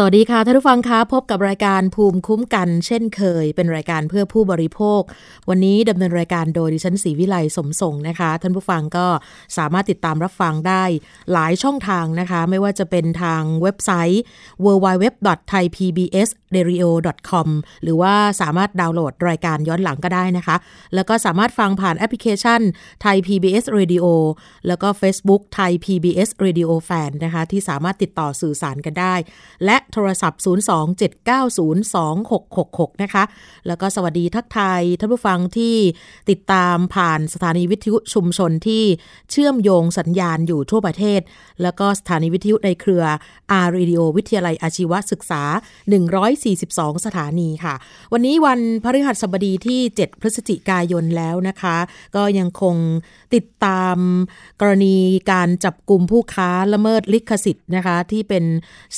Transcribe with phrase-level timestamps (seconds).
[0.00, 5.00] สวัสดีค่ะท่านผู้ฟังคะพบกับรายการภูมิคุ้มกัน เช่นเคย เป็นรายการเพื่อผู้บริโภค
[5.48, 9.06] วันนี้ดำเนินรายการโดยดิฉันศรีวิไลสมส่งนะคะ ท่านผู้ฟังก็
[9.58, 10.84] สามารถติดตามรับฟังได้
[11.32, 14.22] หลายช่องทางนะคะ ไม่ว่าจะเป็นทางเว็บไซต์
[14.64, 17.48] www.thaipbsradio.com
[17.82, 20.56] หรือว่าสามารถดาวน์โหลดรายการย้อนหลังก็ได้นะคะ
[20.94, 22.60] แล้วก็สามารถฟังผ่านแอปพลิเคชัน
[23.04, 24.04] Thai PBS Radio
[24.66, 29.14] แล้วก็ Facebook Thai PBS Radio Fan นะคะที่สามารถติดต่อสื่อสารกันได้
[29.64, 33.22] และโทรศัพท์ 027902666 นะคะ
[33.66, 35.74] แล้วก็สวัสดีทักทายท่านผู้ฟังที่
[36.30, 38.84] ติดตามผ่านสถานีวิทยุชุมชนที่
[39.30, 41.20] เชื่อมโยงสัญญาณอยู่ทั่วประเทศ
[41.62, 43.04] แล้วก็สถานีวิทยุในเครือ
[43.64, 45.42] R Radio วิทยาลัยอาชีวศึกษา
[46.24, 47.74] 142 สถานีค่ะ
[48.12, 51.76] วันนี้วันพฤหัสบดีที่ 7 พฤศจิกายนแล้วนะคะ
[52.16, 52.76] ก็ยังคง
[53.34, 53.96] ติดตาม
[54.60, 54.96] กรณี
[55.32, 58.44] การจับกลุ่มผู้ค้าละเมิดลิขสิทธิ์นะคะ ที่เป็น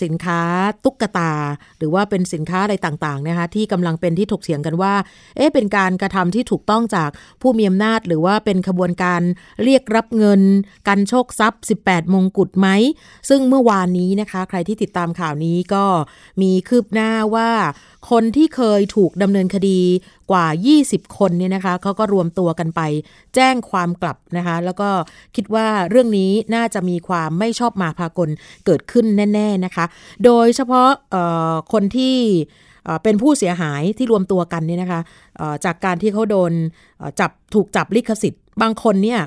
[0.03, 0.41] สินค้า
[0.85, 1.33] ตุ๊กตา
[1.79, 4.95] หรือว่าเป็นสินค้าอะไรต่างๆนะคะที่กำลังเป็นที่ถกเถียงกันว่า
[5.37, 9.21] เอ๊ะเป็นการกระทำที่ถูกต้องจากผู้มีอำนาจ หรือว่าเป็นขบวนการ
[9.63, 10.41] เรียกรับเงิน
[10.89, 12.69] กันโชคทรัพย์ 18 มงกุฎไหม
[13.29, 15.85] ซึ่งเมื่อวานนี้นะคะ ใครที่ติดตามข่าวนี้ก็
[16.43, 17.51] มีคืบหน้าว่า
[18.11, 19.81] คนที่เคยถูกดำเนินคดี
[20.31, 20.47] กว่า
[20.83, 22.81] 20 คนเนี่ยนะคะเขาก็รวมตัวกันไป
[23.35, 24.89] แจ้งความกลับนะคะ แล้วก็
[25.37, 28.29] คิดว่าเรื่องนี้น่าจะมีความไม่ชอบมาพากล
[28.67, 29.85] เกิดขึ้นแน่ ๆนะคะ
[30.25, 30.89] โดยเฉพาะ
[31.73, 32.17] คนที่
[33.03, 35.01] เป็นผู้เสียหายที่รวมตัวกันเนี่ยนะคะ
[35.65, 36.53] จากการที่เขาโดน
[37.21, 39.21] จับถูกจับลิขสิทธิ์ บางคนเนี่ย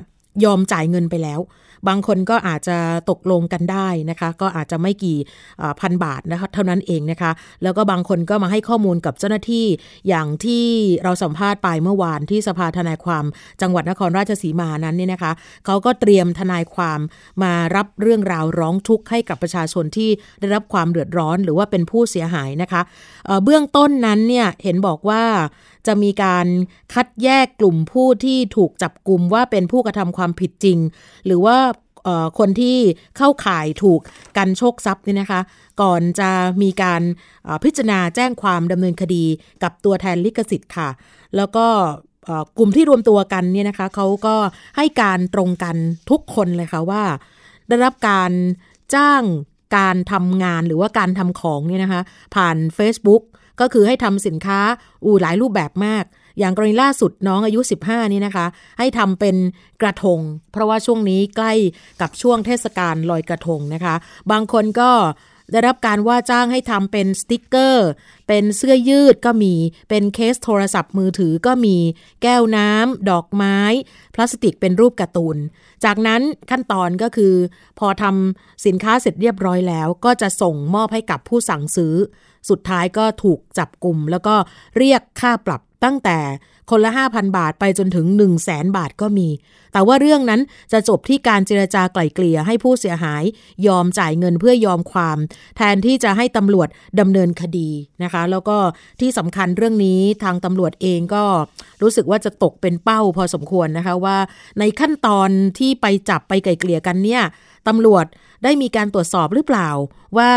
[0.44, 1.40] ยอมจ่ายเงินไปแล้ว
[1.88, 2.78] บางคนก็อาจจะ
[3.10, 5.18] ตกลงกันได้นะคะ ก็อาจจะไม่กี่
[5.80, 7.30] พันบาทนะคะเท่านั้นเองนะคะ
[7.62, 9.66] แล้วก็บางคนก็มาให้ข้อมูลกับเจ้าหน้าที่
[10.08, 10.64] อย่างที่
[11.04, 13.24] เราสัมภาษณ์ไปเมื่อวานที่สภาทนายความ
[13.60, 15.32] จังหวัดนครราชสีมานั้นเนี่ยนะคะ
[15.66, 17.00] เขาก็เตรียมทนายความ
[17.42, 20.10] มารับเรื่องราวร้องทุกข์ให้กับประชาชนที่
[20.40, 22.80] ได้รับความเดือดร้อนหรือว่าเป็นผู้เสียหายนะคะ
[23.26, 25.22] เเบื้องต้นนั้นเนี่ยเห็นบอกว่า
[25.86, 26.46] จะมีการ
[26.94, 30.78] คัดแยกกลุ่มผู้ที่ถูกจับกลุ่มว่าเป็นผู้กระทำความผิดจริง
[31.26, 31.56] หรือว่า
[32.38, 32.78] คนที่
[33.16, 34.00] เข้าข่ายถูก
[34.36, 35.40] กันโชคทรัพย์เนี่ยนะคะ
[35.82, 36.30] ก่อนจะ
[36.62, 37.02] มีการ
[37.64, 39.24] พิจารณาแจ้งความดำเนินคดี
[39.62, 40.88] กับตัวแทนลิขสิทธิ์ค่ะ
[41.36, 41.66] แล้วก็
[42.58, 44.36] กลุ่มที่รวมตัวกันเนี่ยนะคะเขาก็
[44.76, 45.76] ให้การตรงกัน
[46.10, 47.02] ทุกคนเลยค่ะว่า
[47.68, 48.32] ได้รับการ
[48.94, 49.22] จ้าง
[49.76, 52.02] การทำงานหรือว่าการทำของเนี่ยนะคะ
[52.34, 53.22] ผ่าน Facebook
[53.60, 54.60] ก็คือให้ทำสินค้า
[55.04, 56.04] อูหลายรูปแบบมาก
[56.38, 58.46] อย่างกรณีล่าสุดน้องอายุ 15 นี่นะคะ
[58.78, 59.36] ให้ทำเป็น
[59.82, 60.20] กระทง
[60.52, 61.52] เพราะว่าช่วงนี้ใกล้
[62.00, 63.94] กับช่วงเทศกาลลอยกระทงนะคะ
[64.30, 64.90] บางคนก็
[65.52, 67.88] ได้รับการว่าจ้างให้ทำเป็นสติกเกอร์
[68.28, 69.54] เป็นเสื้อยืดก็มี
[69.88, 71.76] เป็นเคสโทรศัพท์มือถือก็มี
[72.22, 73.58] แก้วน้ำ ดอกไม้
[74.14, 75.36] พลาสติกเป็นรูปการ์ตูน
[75.84, 77.34] จากนั้นขั้นตอนก็คือ
[77.78, 81.94] พอทำสินค้าเสร็จเรียบร้อยแล้ว ก็จะส่งมอบให้กับผู้สั่งซื้อ
[82.50, 84.34] สุดท้ายก็ถูกจับกลุ่ม แล้วก็
[84.78, 86.18] เรียกค่าปรับตั้งแต่
[86.70, 89.28] คนละ 5,000 บาทไปจนถึง 1 0 0 0 0แสนบาทก็มี
[89.72, 90.40] แต่ว่าเรื่องนั้น
[90.72, 93.22] จะจบที่การเจรจาไกล่เกลี่ยให้ผู้เสียหาย
[93.66, 95.18] ยอมจ่ายเงินเพื่อยอมความ
[95.56, 96.68] แทนที่จะให้ตำรวจ
[97.00, 97.70] ดำเนินคดี
[98.02, 98.56] นะคะ แล้วก็
[99.00, 101.24] ที่สำคัญเรื่องนี้ทางตำรวจเองก็
[101.82, 104.16] รู้สึกว่าจะตกเป็นเป้าพอสมควรนะคะว่า
[104.58, 105.28] ในขั้นตอน
[105.58, 107.22] ที่ไปจับไปไกล่เกลี่ยกันเนี่ย
[107.68, 108.06] ตำรวจ
[108.44, 109.68] ได้มีการตรวจสอบหรือเปล่า
[110.18, 110.30] ว่า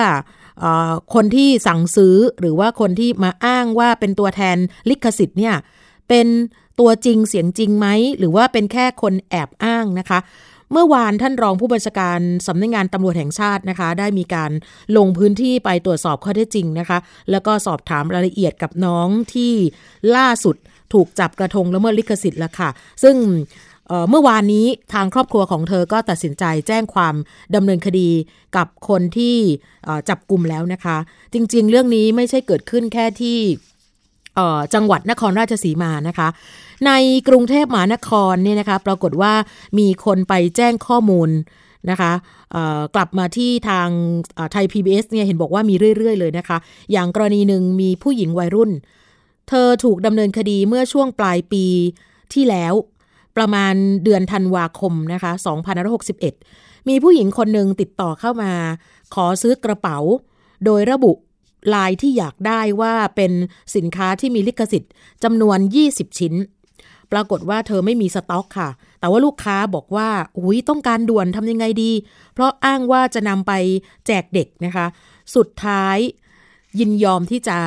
[1.14, 4.58] คนที่สั่งซื้อหรือว่าคนที่มาอ้างว่าเป็นตัวแทน
[4.90, 5.56] ลิขสิทธิ์เนี่ย
[6.10, 6.28] เป็น
[6.80, 7.88] ตัวจริงเสียงจริงไหม
[8.20, 10.20] หรือว่าเป็นแค่คนแอบอ้างนะคะ
[10.72, 14.52] เมื่อวานท่านรองผู้บัญชาการสำนักงงานตำรวจแห่งชาตินะคะ ได้มีการ
[14.98, 16.98] ลงพื้นที่ไปตรวจสอบข้อเท็จจริงนะคะ
[17.32, 19.54] แล้วก็สอบถามรายละเอียดกับน้องที่
[20.16, 20.56] ล่าสุด
[20.94, 22.70] ถูกจับกระทงละเมิดลิขสิทธิ์แล้วค่ะ
[23.04, 23.16] ซึ่ง
[24.10, 27.16] เมื่อวานนี้ทางครอบครัวของเธอก็ตัดสินใจแจ้งความ
[27.56, 28.10] ดำเนินคดี
[28.56, 29.36] กับคนที่
[30.10, 30.98] จับกลุ่มแล้วนะคะ
[31.34, 33.40] จริงๆ เรื่องนี้ไม่ใช่เกิดขึ้นแค่ที่
[34.74, 36.28] จังหวัดนครราชสีมานะคะ
[36.86, 36.92] ใน
[37.28, 39.34] กรุงเทพมหานครเนี่ยนะคะ ปรากฏว่า
[39.80, 41.30] มีคนไปแจ้งข้อมูล
[41.90, 42.12] นะคะ
[42.96, 43.88] กลับมาที่ทาง
[44.52, 46.58] ไทย PBS เนี่ยเห็นบอกว่ามีเรื่อย ๆ เลยนะคะ
[46.92, 48.72] อย่างกรณีหนึ่งมีผู้หญิงวัยรุ่น
[49.50, 51.66] เธอถูกดำเนินคดีเมื่อช่วงปลายปี
[52.34, 52.74] ที่แล้ว
[53.38, 53.74] ประมาณ
[54.04, 55.32] เดือนธันวาคมนะคะ
[56.10, 58.52] 2561 มีผู้หญิงคนหนึ่งติดต่อเข้ามา
[59.14, 59.98] ขอซื้อกระเป๋า
[60.66, 61.12] โดยระบุ
[61.74, 63.32] ลายที่อยากได้ว่าเป็น
[63.76, 64.92] สินค้าที่มีลิขสิทธิ์
[65.24, 66.34] จำนวน 20 ชิ้น
[67.12, 68.70] ปรากฏว่าเธอไม่มีสต็อกค่ะ
[69.00, 71.92] แต่ว่าลูกค้าบอกว่า อุ้ยต้องการด่วนทำยังไงดี
[72.34, 73.54] เพราะอ้างว่าจะนำไป
[74.08, 74.86] แจกเด็กนะคะ
[75.36, 75.98] สุดท้าย
[76.80, 77.58] ยินยอมที่จะ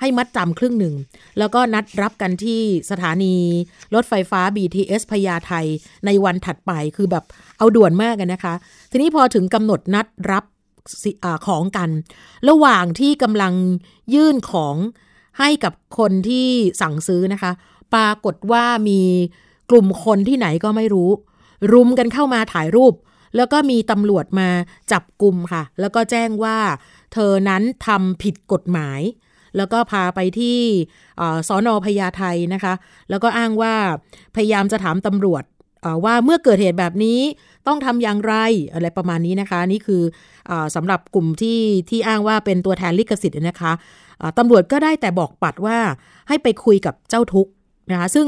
[0.00, 0.94] ให้มัดจำครึ่งหนึ่ง
[1.38, 2.60] แล้วก็นัดรับกันที่
[2.90, 3.34] สถานี
[3.94, 5.52] รถไฟฟ้า BTS พญาไท
[6.06, 7.24] ในวันถัดไปคือแบบ
[7.58, 8.54] เอาด่วนมากกันนะคะ
[8.90, 10.44] ทีนี้พอถึงกำหนดนัดรับ
[11.24, 11.90] อของกัน
[12.48, 13.54] ระหว่างที่กำลัง
[14.14, 14.76] ยื่นของ
[15.38, 16.46] ให้กับคนที่
[16.80, 17.52] สั่งซื้อนะคะ
[17.94, 19.00] ปรากฏว่ามี
[19.70, 21.10] กลุ่มคนที่ไหนก็ไม่รู้
[21.72, 22.94] รุมกันเข้ามาถ่ายรูป
[23.36, 24.48] แล้วก็มีตำรวจมา
[24.92, 26.58] จับกลุ่มค่ะ แล้วก็แจ้งว่า
[27.12, 29.00] เธอนั้นทำผิดกฎหมาย
[29.56, 30.58] แล้วก็พาไปที่
[31.48, 32.22] สอนอพญาไท
[32.54, 32.74] นะคะ
[33.10, 33.74] แล้วก็อ้างว่า
[34.36, 35.44] พยายามจะถามตำรวจ
[36.04, 37.20] ว่าเมื่อเกิดเหตุแบบนี้
[37.66, 38.34] ต้องทำอย่างไร
[38.72, 40.02] อะไรประมาณนี้นะคะ นี่คือ
[40.50, 41.60] อสำหรับกลุ่มที่
[41.90, 43.72] ที่อ้างว่าเป็นตัวแทนลิขสิทธิ์นะคะ
[44.38, 45.78] ตำรวจก็ได้แต่บอกปัดว่า
[46.28, 47.48] ให้ไปคุยกับเจ้าทุก
[47.90, 48.26] นะคะซึ่ง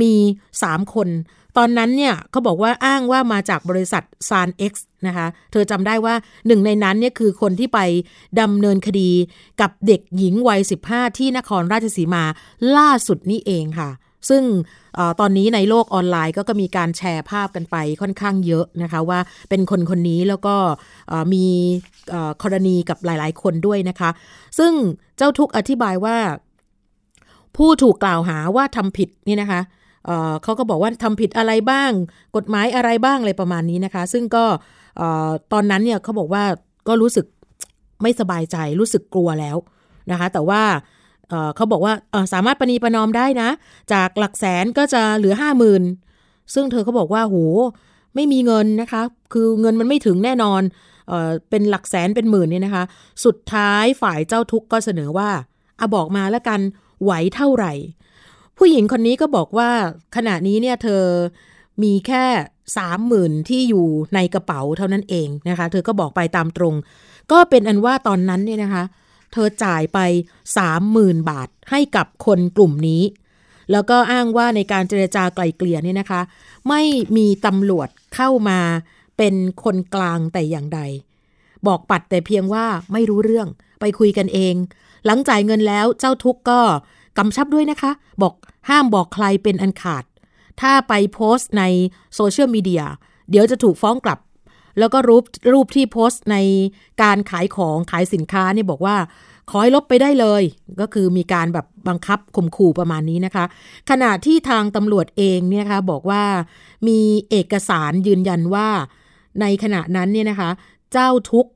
[0.00, 0.12] มี
[0.54, 1.08] 3 คน
[1.56, 6.14] ตอนนั้นเนี่ยเขาบอกว่าอ้างว่ามาจากบริษัทซานเอ็กซ์นะคะ เธอจำได้ว่า
[6.46, 7.80] หนึ่งในนั้นเนี่ยคือคนที่ไป
[8.40, 9.10] ดำเนินคดี
[9.60, 12.24] กับเด็กหญิงวัย 15 ที่นครราชสีมา
[12.76, 13.90] ล่าสุดนี้เองค่ะ
[14.28, 14.42] ซึ่ง
[14.98, 20.56] อตอนนี้ในโลกออนไลน์ก็ก็มีการแชร์ภาพกันไปค่อนข้างเยอะนะคะว่าเป็นคนคนนี้แล้วก็
[21.34, 21.46] มี
[22.42, 24.10] กรณีกับหลาย ๆ คนด้วยนะคะ
[24.58, 24.72] ซึ่ง
[25.16, 26.16] เจ้าทุกอธิบายว่า
[27.56, 29.60] ผู้ถูกกล่าวหาว่าทำผิดนี่นะคะ
[30.42, 31.90] เขาก็บอกว่าทำผิดอะไรบ้าง
[32.36, 34.44] กฎหมายอะไรบ้างอะไรประมาณนี้นะคะ ซึ่งก็
[35.52, 36.44] ตอนนั้นเนี่ยเขาบอกว่า
[36.88, 37.26] ก็รู้สึก
[38.02, 39.56] ไม่สบายใจรู้สึกกลัวแล้ว
[40.10, 40.62] นะคะ แต่ว่า
[41.56, 41.94] เขาบอกว่า
[42.32, 43.48] สามารถปณีประนอมได้นะ
[43.92, 45.82] จากหลักแสนก็จะเหลือห้าหมื่น
[46.54, 47.36] ซึ่งเธอเขาบอกว่าโห
[48.14, 49.02] ไม่มีเงินนะคะ
[49.32, 50.62] คือเงินมันไม่ถึงแน่นอน
[51.08, 52.84] เออเป็นหลักแสนเป็นหมื่นเนี่ยนะคะ
[53.24, 55.30] สุดท้ายฝ่ายเจ้าทุกข์ก็เสนอว่า
[55.80, 56.60] อาบอกมาแล้วกัน
[57.04, 57.72] ไหวเท่าไหร่
[58.58, 59.70] ผู้หญิงคนนี้ก็บอกว่า
[60.16, 61.02] ขณะนี้เนี่ยเธอ
[61.82, 62.24] มีแค่
[62.76, 66.74] สามหมื่นที่อยู่ในกระเป๋าเท่านั้นเองนะคะ เธอก็บอกไปตามตรง
[67.32, 68.84] ก็เป็นอันว่าตอนนั้นเนี่ยนะคะ
[69.32, 69.98] เธอจ่ายไป
[70.64, 73.02] 30,000บาทให้กับคนกลุ่มนี้
[73.72, 76.20] แล้วก็อ้างว่าในการเจรจาไกล่เกลี่ยนี่นะคะ
[76.68, 76.82] ไม่
[77.16, 78.60] มีตำรวจเข้ามา
[79.16, 80.80] เป็นคนกลางแต่อย่างใด
[81.66, 83.48] บอกปัดแต่เพียงว่าไม่รู้เรื่อง
[83.80, 84.54] ไปคุยกันเอง
[85.06, 86.60] หลังจ่ายเงินแล้วเจ้าทุกข์ก็
[87.18, 87.90] กำชับด้วยนะคะ
[88.22, 88.34] บอก
[88.68, 90.04] ห้ามบอกใครเป็นอันขาด
[90.60, 91.62] ถ้าไปโพสต์ใน
[92.14, 92.84] โซเชียลมีเดีย
[93.30, 94.18] เดี๋ยวจะถูกฟ้องกลับ
[94.78, 96.36] แล้วก็รูปรูปที่โพสต์ใน
[97.02, 98.96] การขายของขายสินค้าเนี่ยบอกว่า
[99.50, 100.42] ขอให้ลบไปได้เลย
[100.80, 103.44] ก็คือมีการแบบบังคับข่มขู่ประมาณนี้นะคะ
[103.90, 106.24] ขณะที่ทางตำรวจเองเนี่ยนะคะบอกว่า
[106.88, 108.68] มีเอกสารยืนยันว่า
[109.40, 110.50] ในขณะนั้นเนี่ยนะคะ
[110.92, 111.46] เจ้าทุก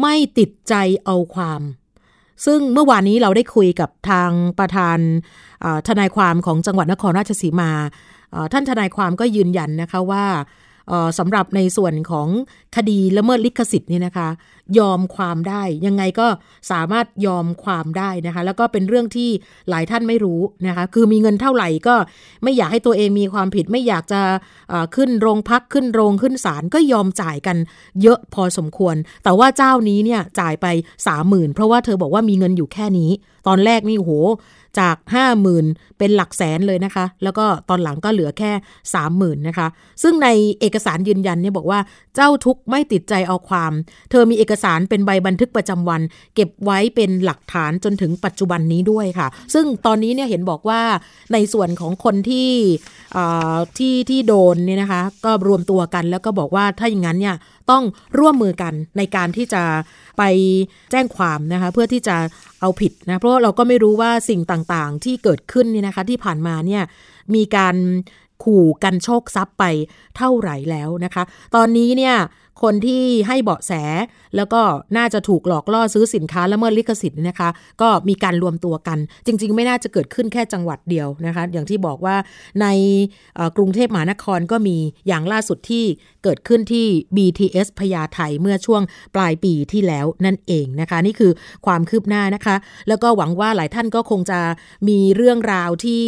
[0.00, 0.74] ไม่ติดใจ
[1.04, 1.60] เอาความ
[2.44, 4.98] ซึ่งเมื่อวานนี้เราได้คุยกับทางประธาน
[5.88, 7.72] ทนายความของจังหวัดนครราชสีมา
[8.52, 10.24] ท่านทนายความก็ยืนยันนะคะว่า
[11.18, 12.28] สำหรับในส่วนของ
[12.76, 14.28] คดีละเมิดลิขสิทธิ์นี่นะคะ
[14.78, 16.26] ยอมความได้ยังไงก็
[16.70, 19.30] สามารถยอมความได้นะคะ แล้วก็เป็นเรื่องที่
[19.70, 21.94] หลายท่านไม่รู้นะคะ คือมีเงินเท่าไหร่ก็
[22.42, 24.20] ไม่อยากให้ตัวเองมีความผิด ไม่อยากจะ
[24.96, 27.56] ขึ้นโรงพักขึ้นโรงขึ้นศาลก็ยอมจ่ายกัน
[28.02, 30.66] เยอะพอสมควร แต่ว่าเจ้านี้เนี่ยจ่ายไป
[31.06, 33.10] สามหมื่นเพราะว่าเธอบอกว่ามีเงินอยู่แค่นี้
[33.48, 34.12] ตอนแรกนี่โห
[34.80, 34.96] จาก
[35.46, 38.52] 50,000 เป็นหลักแสนเลยนะคะ แล้วก็ตอนหลังก็เหลือแค่
[38.94, 39.68] 30,000นะคะ
[40.02, 40.28] ซึ่งใน
[40.60, 41.80] เอกสารยืนยันเนี่ยบอกว่า
[42.14, 43.72] เจ้าทุกไม่ติดใจเอาความ
[44.10, 46.00] เธอมีเอกสารเป็นใบบันทึกประจำวัน
[46.34, 50.80] เก็บไว้เป็นหลักฐานจนถึงปัจจุบันนี้ด้วยค่ะ ซึ่งตอนนี้เนี่ยเห็นบอกว่า
[51.32, 52.50] ในส่วนของคนที่
[53.78, 57.36] ที่ที่โดนเนี่ยนะคะ ก็รวมตัวกันแล้วก็บอกว่าถ้าอย่างนั้นเนี่ย
[57.70, 57.84] ต้อง
[58.18, 59.62] ร่วมมือกันในการที่จะ
[60.18, 60.22] ไป
[60.90, 62.16] แจ้งความนะคะเพื่อที่จะ
[62.60, 66.82] เอาผิดนะเพราะเราก็ไม่รู้ว่าสิ่งต่างๆ ที่เกิดขึ้นเนี่ยนะคะที่ผ่านมาเนี่ย
[67.34, 67.76] มีการ
[68.44, 69.64] ขู่กันโชคทรัพย์ไป
[70.16, 71.22] เท่าไหร่แล้วนะคะ
[71.54, 72.14] ตอนนี้เนี่ย
[72.62, 73.72] คนที่ให้เบาะแส
[74.36, 74.60] แล้วก็
[74.96, 77.48] น่าจะถูกหลอกล่อซื้อสินค้าละเมิดลิขสิทธิ์นะคะ
[77.80, 82.16] ก็มีการรวมตัวกัน จริง ๆ ไม่น่าจะเกิดขึ้นแค่จังหวัดเดียวนะคะ อย่างที่บอกว่า
[82.60, 82.66] ใน
[83.56, 84.76] กรุงเทพมหานครก็มี
[85.08, 85.84] อย่างล่าสุดที่
[86.24, 86.86] เกิดขึ้นที่
[87.16, 88.82] BTS พญาไทเมื่อช่วง
[89.14, 91.32] ปลายปีที่แล้วนั่นเองนะคะ นี่คือ
[91.66, 92.56] ความคืบหน้านะคะ
[92.88, 94.40] แล้วก็หวังว่าหลายท่านก็คงจะ
[94.88, 96.04] มีเรื่องราวที่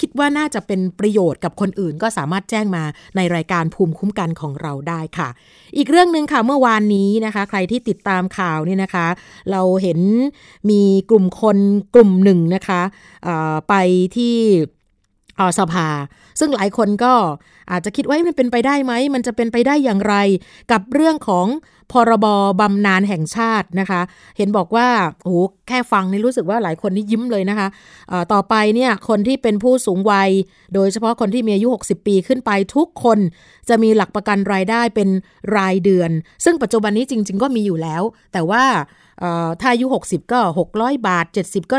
[0.00, 2.84] คิดว่าน่าจะเป็นประโยชน์กับคนอื่นก็สามารถแจ้งมา
[3.16, 5.28] ในรายการภูมิคุ้มกันของเราได้ค่ะ
[5.76, 9.06] อีกเรื่องหนึ่งค่ะเมื่อวานนี้นะคะ ใครที่ติดตามข่าวเนี่ยนะคะ
[9.50, 9.98] เราเห็น
[10.70, 11.58] มีกลุ่มคน
[11.94, 12.80] กลุ่มหนึ่งนะคะ
[13.68, 13.74] ไป
[14.16, 14.36] ที่
[15.58, 15.88] สภา
[16.40, 17.12] ซึ่งหลายคนก็
[17.70, 20.14] อาจจะคิดว่ามันเป็นไปได้ไหม มันจะเป็นไปได้อย่างไร
[20.72, 21.46] กับเรื่องของ
[21.92, 22.26] พรบ
[22.60, 24.00] บำนาญแห่งชาตินะคะ
[24.36, 24.88] เห็นบอกว่า
[25.24, 25.36] โอ้
[25.68, 27.68] แค่ฟังนี่รู้สึกว่าหลายคนนี่ยิ้มเลยนะคะ
[28.32, 30.30] ต่อไปเนี่ยคนที่เป็นผู้สูงวัย
[30.74, 33.18] โดยเฉพาะคนที่มีอายุ 60 ปีขึ้นไปทุกคน
[33.68, 35.08] จะมีหลักประกันรายได้เป็น
[35.56, 36.10] รายเดือน
[36.44, 38.64] ซึ่งปัจจุบันนี้จริง ๆ ก็มีอยู่แล้ว แต่ว่า
[39.60, 40.40] ถ้าอายุ 60 ก็
[40.74, 41.78] 600 บาท 70 ก็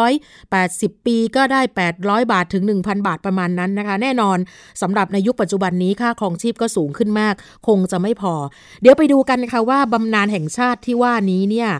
[0.00, 1.60] 700 80 ปีก็ได้
[1.96, 4.38] 800 บาทถึง 1,000 บาทประมาณนั้นนะคะ แน่นอน
[4.82, 7.34] สำหรับในยุคปัจจุบันนี้ค่าครองชีพก็สูงขึ้นมาก
[7.66, 8.34] คงจะไม่พอ
[8.82, 11.70] เดี๋ยวไปดูกันนะคะว่าบำนาญแห่งชาติที่ว่านี้เนี่ย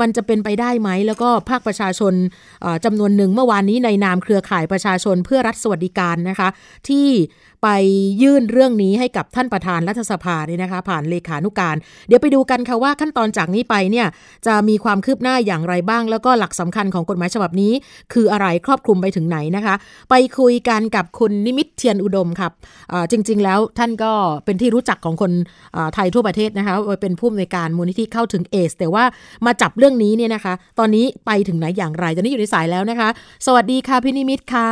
[0.00, 2.14] มันจะเป็นไปได้ไหม แล้วก็ภาคประชาชน
[2.84, 6.48] จำนวนหนึ่งเมื่อวานนี้ในนามเครือข่ายประชาชนเพื่อรัฐสวัสดิการนะคะ
[6.88, 7.06] ที่
[7.66, 7.74] ไป
[8.22, 11.76] ยื่นเรื่องนี้ให้กับท่านประธานรัฐสภาเนี่ยนะคะ ผ่านเลขานุการ
[12.08, 14.06] เดี๋ยวไปดูกันค่ะว่าขั้นตอนจากนี้ไปเนี่ย
[14.46, 17.72] จะมีความคืบหน้าอย่างไรบ้าง แล้วก็หลักสำคัญของกฎหมายฉบับนี้
[18.12, 19.74] คืออะไรครอบคลุมไปถึงไหนนะคะ
[20.10, 22.52] ไปคุยกันกับคุณนิมิตเทียนอุดมครับ
[23.10, 24.12] จริง ๆ แล้วท่านก็
[24.44, 25.32] เป็นที่รู้จักของคน
[25.94, 29.04] ไทยทั่วประเทศนะคะเป็นผู้อำนวยการมูลนิธิเข้าถึงเอส แต่ว่า
[29.46, 33.08] มาจับเรื่องนี้เนี่ยนะคะ ตอนนี้ไปถึงไหนอย่างไรตอนนี้อยู่ในสายแล้วนะคะ
[33.46, 34.70] สวัสดีค่ะพี่นิมิตค่ะ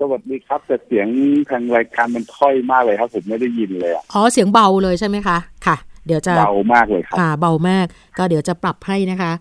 [0.00, 1.08] สวัสดีครับแต่เสียง
[1.50, 7.86] ทางรายการมันค่อยมากเลยครับผมไม่ได้ยินเลยอ๋อเสียงเบาเลยใช่ไหมคะค่ะ เดี๋ยวจะเบามากเลยครับอ่าเบามาก
[8.18, 9.32] ก็เดี๋ยวจะปรับให้นะคะ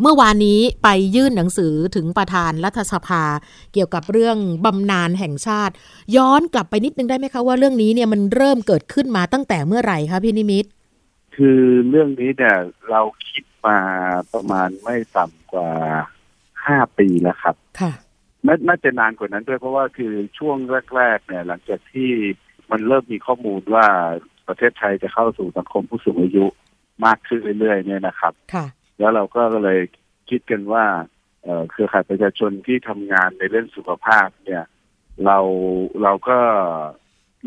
[0.00, 3.22] เมื่อวานนี้ไปยื่นหนังสือถึงประธานรัฐสภา
[3.72, 5.74] เกี่ยวกับเรื่องบำนาญแห่งชาติ
[6.16, 10.64] ย้อนกลับไปนิดนึงได้ไหมคะว่าเรื่องนี้เนี่ยมันเริ่มเกิดขึ้นมาตั้งแต่เมื่อไหร่คะพี่นิมิต
[11.36, 11.60] คือ
[11.90, 12.56] เรื่องนี้เนี่ย
[12.90, 13.78] เราคิด มา
[14.34, 15.70] ประมาณไม่ต่ำกว่า
[16.66, 17.92] ห้าปีแล้วครับ ค่ะ
[18.66, 20.56] น่าจะนานกว่านั้นด้วยเพราะว่าคือช่วง
[20.96, 22.10] แรก ๆ เนี่ย หลังจากที่
[22.70, 23.86] มันเริ่มมีข้อมูลว่า
[24.48, 26.46] ประเทศไทยจะเข้าสู่สังคมผู้สูงอายุ
[27.04, 28.66] มากขึ้นเรื่อยๆเนี่ยนะครับ ค่ะ
[28.98, 29.80] แล้วเราก็เลย
[30.30, 30.84] คิดกันว่า
[31.70, 34.64] เครือข่ายประชาชนที่ทำงานในเรื่องสุขภาพเนี่ย
[35.24, 35.38] เรา
[36.02, 36.38] เราก็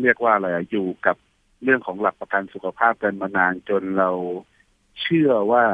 [0.00, 1.16] เรียกว่าอะไรอยู่กับ
[1.62, 4.10] เรื่องของหลักประกันสุขภาพกันมานานจนเรา
[5.00, 5.64] เชื่อว่า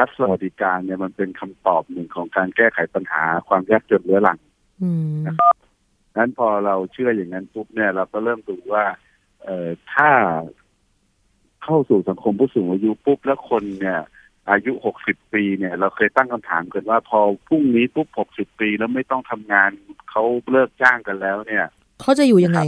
[0.00, 4.38] รัฐสวัสดิการเนี่ยมันเป็นคำตอบหนึ่งของการแก้ไขปัญหาความยากจนเรื้อรัง
[5.26, 5.54] นะครับ
[6.16, 8.84] นั้นพอเราเชื่ออย่างนั้นปุ๊บเนี่ย เราก็เริ่มดูว่า
[9.42, 10.10] เอ่อถ้า
[11.64, 14.00] เข้าสู่สังคมผู้สูงอายุปุ๊บแล้วคนเนี่ย
[14.50, 19.70] อายุหกสิบปีเนี่ย เราเคยตั้งคำถามกันว่า พอพรุ่งนี้ปุ๊บหกสิบปีแล้วไม่ต้องทำงาน
[20.10, 21.66] เขาเลิกจ้างกันแล้ว เนี่ย
[22.02, 22.60] เขาจะอยู่ยังไง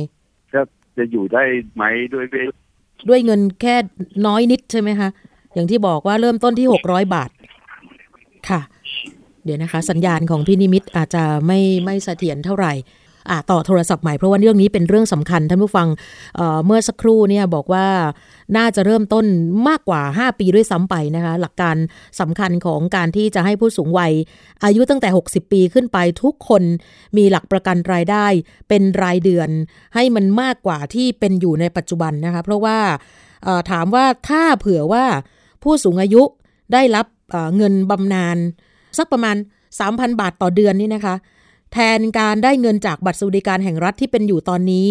[0.52, 0.60] จะ
[0.98, 1.42] จะอยู่ได้
[1.74, 1.84] ไหม
[2.14, 2.46] ด้วยด้วย
[3.08, 3.74] ด้วยเงินแค่
[4.26, 5.08] น้อยนิดใช่ไหมคะ
[5.54, 7.30] อย่างที่บอกว่าเริ่มต้นที่หกร้อยบาท
[8.48, 8.60] ค่ะ
[9.44, 12.74] เดี๋ยวนะคะ สัญญาณของพี่นิมิตอาจจะไม่ไม่เสถียรเท่าไหร่
[13.30, 15.88] อ่าต่อโทรศัพท์ใหม่เพราะว่าเรื่องนี้เป็นเรื่องสำคัญท่านผู้ฟัง
[16.36, 17.86] เเมื่อสักครู่เนี่ยบอกว่า
[18.56, 19.24] น่าจะเริ่มต้น
[19.68, 21.76] มากกว่า 5 ปีด้วยซ้ำไปนะคะ หลักการ
[22.20, 24.12] สำคัญของการที่จะให้ผู้สูงวัย
[24.64, 26.62] อายุตั้งแต่ 60 ปีขึ้นไปทุกคน
[27.16, 28.26] มีหลักประกันรายได้
[28.68, 29.48] เป็นรายเดือน
[29.94, 32.78] ให้มันมากกว่าที่เป็นอยู่ในปัจจุบันนะคะ เพราะว่า
[33.70, 35.04] ถามว่าถ้าเผื่อว่า
[35.62, 36.22] ผู้สูงอายุ
[36.72, 37.06] ได้รับ
[37.56, 38.36] เงินบำนาญ
[38.98, 39.36] สักประมาณ
[39.78, 41.14] 3,000 บาทต่อเดือนนี่นะคะ
[41.72, 44.90] แทนการได้เงินจากบัตรสวัสดิการแห่งรัฐที่เป็นอยู่ตอนนี้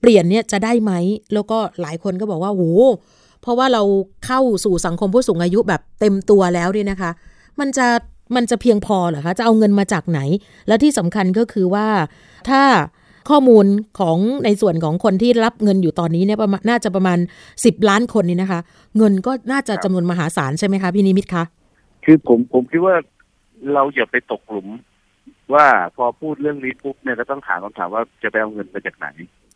[0.00, 0.92] เปลี่ยนเนี่ยจะได้ไหม
[1.34, 2.64] แล้วก็หลายคนก็บอกว่าโห
[3.42, 3.82] เพราะว่าเรา
[4.26, 7.10] เข้าสู่สังคมผู้สูงอายุแบบเต็มตัวแล้วเนี่ยนะคะ
[7.60, 7.86] มันจะ
[8.36, 10.20] มันจะเพียงพอเหรอคะ จะเอาเงินมาจากไหน
[10.68, 11.86] และที่สำคัญก็คือว่า
[12.48, 12.62] ถ้า
[13.28, 13.66] ข้อมูล
[14.00, 17.18] ของในส่วนของคนที่รับเงินอยู่ตอนนี้เนี่ยประมาณน่าจะประมาณ
[17.64, 18.60] สิบล้านคนนี่นะคะ
[18.96, 21.44] เงินก็น่าจะจำนวนมหาศาลใช่ไหมคะพี่นิมิตคะ
[22.04, 22.96] คือผมผมคิดว่า
[23.74, 24.68] เราอย่าไปตกหลุม
[25.54, 29.06] ว่าพอพูดเรื่องนี้ปุ๊บเนี่ยก็ต้องถามคำถามว่าจะไปเอาเงินมาจากไหน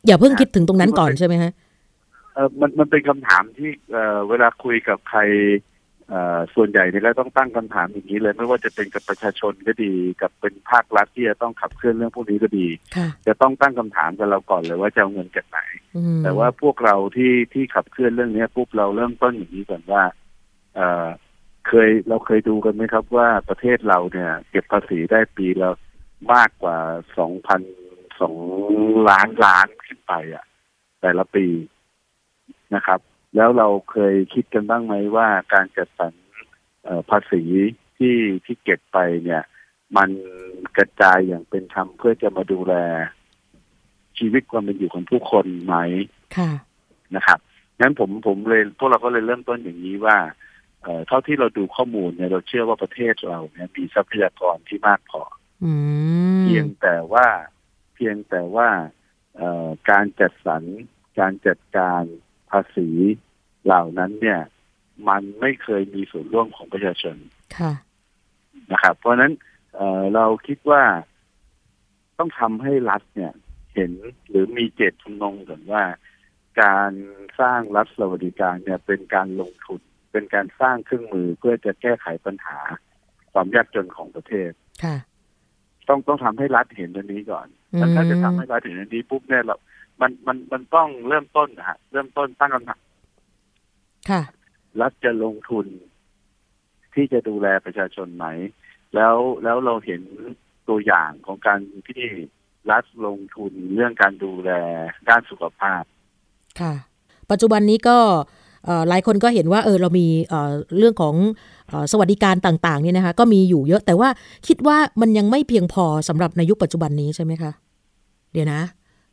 [0.06, 1.52] อย่าเพิ่งคิดถึงตรงนั้นก่อนใช่ไหมฮะ
[2.34, 5.20] เออมันมันเป็นคำถามที่เออเวลาคุยกับใคร
[6.54, 12.66] ส่วนใหญ่เนี่ยก็ต้องตั้งคำถามอย่างนี้เลย ไม่ว่าจะเป็นกับประชาชนก็ดี กับเป็นภาครัฐที่จะต้องขับเคลื่อนเรื่องพวกนี้ก็ดี
[13.26, 15.58] จะต้องตั้งคำถามกับเราก่อนเลยว่าจะเอาเงินจากไหน
[16.24, 20.02] แต่ว่าพวกเราที่ที่ขับเคลื่อนเรื่องนี้ปุ๊บเราเริ่มต้นอย่างนี้ก่อนว่า
[20.74, 20.80] เอ
[21.68, 25.70] เคยเราเคยดูกันไหมครับว่าประเทศเราเนี่ย เก็บภาษีได้ปีละ
[26.32, 26.76] มากกว่า
[27.18, 27.60] สองพัน
[28.20, 28.36] สอง
[29.08, 30.44] ล้านล้านขึ้นไปอะ
[31.00, 31.46] แต่ละปี
[32.74, 33.00] นะครับ
[33.36, 36.12] แล้วเราเคยคิดกันบ้างไหมว่าการจัดสรร
[37.10, 37.42] ภาษี
[37.98, 39.42] ที่ที่เก็บไปเนี่ย
[39.96, 40.10] มัน
[40.76, 42.74] กระจายอย่างเป็นธรรมเพื่อจะมาดูแล
[44.18, 45.76] ชีวิตความเป็นอยู่ของผู้คนไหม
[46.36, 46.50] ค่ะ
[47.16, 47.38] นะครับ
[47.80, 50.18] งั้นผมผมเลยพวกเราก็เลยเริ่มต้นอย่างนี้ว่า
[51.08, 55.22] เท่าที่เราดูข้อมูลเนี่ยเราเชื่อว่าประเทศเราเนี่ยมีทรัพยากรที่มากพอ
[56.42, 57.26] เพียงแต่ว่า
[57.94, 58.68] เพียงแต่ว่า
[59.90, 60.62] การจัดสรร
[61.18, 62.02] การจัดการ
[62.50, 62.88] ภาษี
[63.64, 64.40] เหล่านั้นเนี่ย
[65.08, 67.16] มันไม่เคยมีส่วนร่วมของประชาชน
[68.72, 69.32] นะครับ เพราะนั้น
[69.74, 70.82] เเราคิดว่า
[72.18, 73.32] ต้องทำให้รัฐเนี่ย
[73.74, 73.92] เห็น
[74.28, 75.84] หรือมีเจตจำนงกันว่า
[76.62, 76.92] การ
[77.40, 79.80] สร้างรัฐสวัสดิการเนี่ย เป็นการลงทุน
[80.12, 82.58] เป็นการสร้างเครื่องมือเพื่อจะแก้ไขปัญหา
[83.32, 84.50] ความยากจนของประเทศ
[84.84, 84.96] ค่ะ
[85.88, 87.46] ต้องต้องทำให้รัฐเห็นเรื่องนี้ก่อน
[87.96, 89.56] ถ้าจะทำให้รัฐเห็นเรื่องนี้ปุ๊บเนี่ยเรา
[90.00, 92.93] มันมันมันต้องเริ่มต้นนะฮะ เริ่มต้นตั้งคำถามค่ะ
[94.80, 95.66] รัฐจะลงทุน
[96.94, 98.26] ที่จะดูแลประชาชนไหม
[98.94, 100.02] แล้วแล้วเราเห็น
[100.68, 102.04] ตัวอย่างของการที่
[102.70, 104.50] รัฐลงทุนเรื่องการดูแล
[105.08, 105.82] ด้านสุขภาพ
[106.60, 106.74] ค่ะ
[107.30, 107.98] ปัจจุบันนี้ก็
[108.88, 110.06] หลายคนก็เห็นว่าเออเรามี
[110.78, 111.14] เรื่องของ
[111.92, 114.08] สวัสดิการต่างๆนี่นะคะก็มีอยู่เยอะแต่ว่า
[114.48, 117.52] คิดว่ามันยังไม่เพียงพอสำหรับในยุคปัจจุบันนี้ใช่ไหมคะ
[118.32, 118.62] เดี๋ยวนะ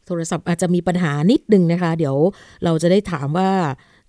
[0.07, 2.15] โทรศัพท์อาจจะมีปัญหานิดนึงนะคะ เดี๋ยว
[2.63, 3.49] เราจะได้ถามว่า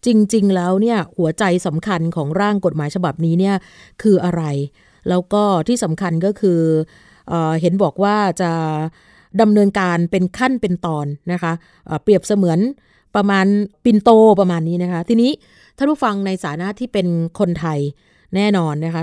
[0.06, 3.56] จริง ๆ แล้วเนี่ยหัวใจสำคัญของร่างกฎหมายฉบับนี้เนี่ย
[4.02, 4.42] คืออะไร
[5.08, 6.60] แล้วก็ที่สำคัญก็คือ
[7.28, 8.50] เอเห็นบอกว่าจะ
[9.40, 11.52] ดำเนินการเป็นขั้นเป็นตอนนะคะ
[11.86, 12.58] เเปรียบเสมือน
[13.16, 13.46] ประมาณ
[13.84, 15.30] ปินโตประมาณนี้นะคะ ทีนี้
[15.76, 17.06] ถ้าผู้ฟังในสานะที่เป็น
[17.38, 17.78] คนไทย
[18.34, 19.02] แน่นอนนะคะ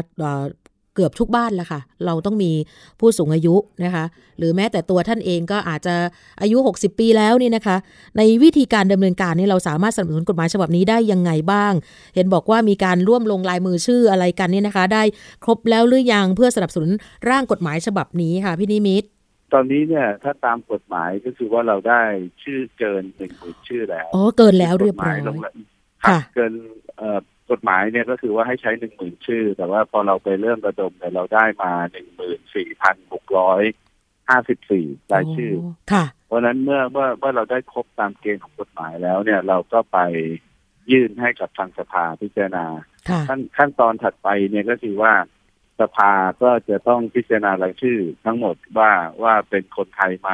[1.00, 2.52] กือบทุกบ้านแล้วค่ะ เราต้องมี
[3.00, 4.06] ผู้สูงอายุนะคะ
[4.38, 5.96] หรือแม้แต่ตัวท่านเองก็อาจจะ
[6.42, 7.78] อายุ 60 ปีแล้วนี่นะคะ
[8.18, 11.74] ในวิธีการดำเนินการนี่เราสามารถสนับสนุนกฎหมายฉบับนี้ได้ยังไงบ้าง
[12.16, 15.04] เห็นบอกว่ามีการร่วมลงลายมือชื่ออะไรกันนี่นะคะ ได้
[15.44, 16.90] ครบแล้วหรือยังเพื่อสนับสนุน
[17.30, 19.04] ร่างกฎหมายฉบับนี้ค่ะพี่นิมิต
[19.54, 22.02] ตอนนี้เนี่ยถ้าตามกฎหมายก็คือว่าเราได้
[22.44, 25.18] ชื่อเกินหนึ่งหมื่นชื่อแล้วอ๋อเกินแล้วเรียบร้อย
[26.08, 26.54] ค่ะเกิน
[26.98, 27.20] เอ่อ
[27.52, 33.62] กฎหมายเนี่ยก็คือว่าให้ใช้หนึ่งหมื่นชื่อ แต่ว่าพอเราไปเริ่มระดมเนี่ยเราได้มาหนึ่งหมื่นสี่พันหกร้อย
[34.30, 35.54] ห้าสิบสี่รายชื่อ
[35.92, 40.00] ค่ะ เพราะนั้นเมื่อเมื่อเมื่อเราได้ครบตามเกณฑ์ของกฎหมายแล้วเนี่ย เราก็ไป
[40.92, 42.66] ยื่นให้กับทางสภาพิจารณา
[43.28, 45.14] ขั้นขั้นตอนถัดไปเนี่ยก็คือว่า
[45.80, 46.14] สภา
[46.44, 48.92] ก็จะต้องพิจารณารายชื่อทั้งหมดว่า
[49.24, 50.30] ว่าเป็นคนไทยไหม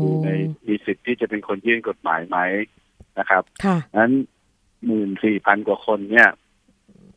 [0.00, 0.28] อยู่ใน
[0.66, 2.38] มีสิทธิ์ที่จะเป็นคนยื่นกฎหมายไหม
[3.18, 3.42] นะครับ
[3.98, 4.12] นั้น
[4.86, 6.28] หมื่นสี่พันกว่าคนเนี่ย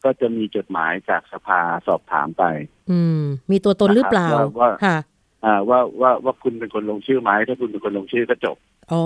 [0.04, 2.44] ก็จะมีจดหมายจากสภาสอบถามไป
[2.92, 4.30] อืม มีตัวตนหรือเปล่า
[4.62, 4.98] ว่าค่ะ
[5.46, 8.58] อ่าว่าว่าว่าคุณเป็นคนลงชื่อไหมถ้าคุณเป็นคนลงชื่อก็จบ
[8.92, 9.02] อ๋อ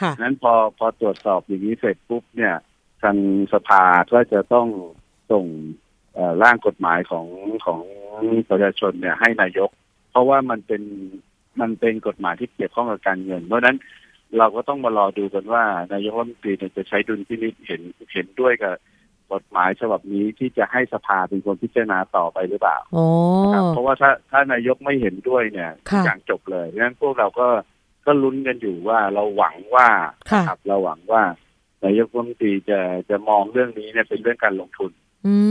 [0.00, 2.54] ค่ะนั้นพอพอตรวจสอบอย่างนี้เสร็จปุ๊บเนี่ย
[3.02, 3.16] ทาง
[3.52, 3.82] สภา
[4.12, 4.66] ก็จะต้อง
[5.30, 5.44] ส่ง
[6.42, 7.26] ร่างกฎหมายของ
[7.64, 7.82] ของ
[8.48, 9.70] ประชาชนเนี่ยให้นายก
[10.10, 10.82] เพราะว่ามันเป็น
[11.60, 13.76] มันเป็นกฎหมายที่เกี่ยวข้องกับการเงิน เพราะนั้น
[14.38, 18.74] เราก็ต้องมารอดูกันว่านายกรัฐมนตรีจะใช้ดุลพินิจเห็นเห็นด้วยกับ
[19.32, 22.78] กฎหมายฉบับนี้ที่จะให้สภาเป็นคนพิจารณาต่อไปหรือเปล่า
[23.70, 25.70] เพราะว่าถ้าถ้านายกไม่เห็นด้วยเนี่ย
[26.04, 27.48] อย่างจบเลยดังนั้นพวกเราก็
[28.06, 29.88] ก็ลุ้นกันอยู่ว่าเราหวังว่า
[30.30, 31.22] ครับเราหวังว่า
[31.84, 34.92] นายกรัฐมนตรีจะจะมองเรื่องนี้เนี่ยเป็นเรื่องการลงทุน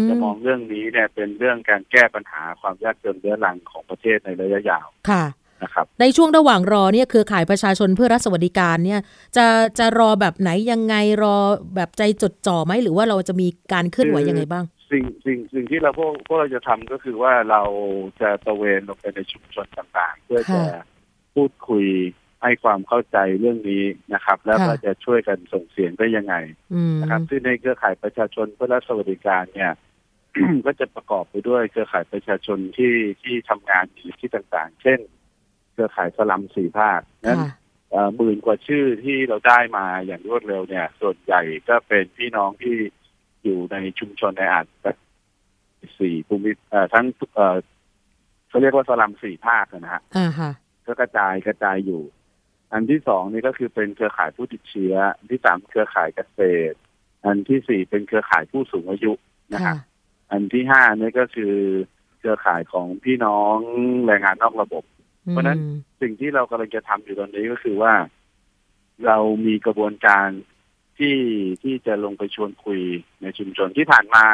[0.10, 5.24] จะมองเรื่องนี้เนี่ยเป็นเรื่องการแก้ปัญหาความยากจนเรื้อรังของประเทศในระยะยาวค่ะ
[5.64, 9.00] นะครับ ในช่วงระหว่างรอเนี่ยเครือข่ายประชาชนเพื่อรัฐสวัสดิการเนี่ย
[9.38, 9.46] จะ
[9.80, 11.36] จะรอแบบไหนยังไงรอ
[11.76, 17.62] แบบใจจดจ่อไหมหรือว่าเราจะมีการเคลื่อนไหวยังไงบ้าง สิ่งสิ่งสิ่งที่เราพวกพวกเราจะทำก็คือว่าเรา
[18.22, 20.62] จะตะเวนลงไปในชุมชนต่างๆ เพื่อจะ
[21.36, 21.86] พูดคุย
[22.44, 26.36] ให้ความเข้าใจเรื่องนี้นะครับ แล้วก็จะช่วยกันส่งเสียงได้ยังไง
[27.02, 29.72] นะครับซึ่งในเครือข่ายประชาชนเพื่อรัฐสวัสดิการเนี่ย
[30.66, 35.00] ก็จะประกอบไปด้วยเครือข่ายประชาชนที่ที่ทำงานอยู่ที่ต่างๆ เช่น
[35.72, 37.40] เครือข่ายสลัมสี่ภาคนั้น
[38.16, 42.76] หมื่นกว่าชื่อที่เราได้มาอย่างรวดเร็วเนี่ย ส่วนใหญ่ก็เป็นพี่น้องที่
[43.44, 44.66] อยู่ในชุมชนในอาจ
[46.00, 46.52] สี่ภูมิ
[46.94, 47.06] ทั้ง
[48.50, 50.02] เขาเรียกว่าสลัมสี่ภาคนะฮะ
[50.86, 52.02] ก็กระจายกระจายอยู่
[52.74, 54.94] อันที่สองนี่ก็คือเป็นเครือข่ายผู้ติดเชื้อ
[55.30, 56.40] ที่สามเครือข่ายเกษ
[56.72, 56.78] ตร
[57.26, 59.12] อันที่สี่เป็นเครือข่ายผู้สูงอายุ
[59.54, 59.78] นะครับ
[60.32, 61.56] อันที่ห้านี่ก็คือ
[62.18, 63.58] เครือข่ายของพี่น้อง
[64.06, 64.84] แรงงานนอกระบบ
[65.30, 65.60] เพราะนั้น
[66.02, 67.94] สิ่งที่เรากำลังจะทำอยู่ตอนนี้ก็คือว่า
[69.06, 70.30] เรามีกระบวนการ
[70.98, 71.18] ที่
[71.64, 72.82] ที่จะลงไปชวนคุย
[73.22, 74.28] ในชุมชนที่ผ่านมา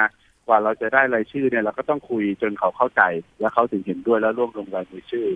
[0.47, 3.01] กว่าเราจะได้รายชื่อเนี่ยเราก็ต้องคุยจนเขาเข้าใจ
[3.39, 5.27] และเขาถึงเห็นด้วยแล้วร่วมลงรายมือชื่อ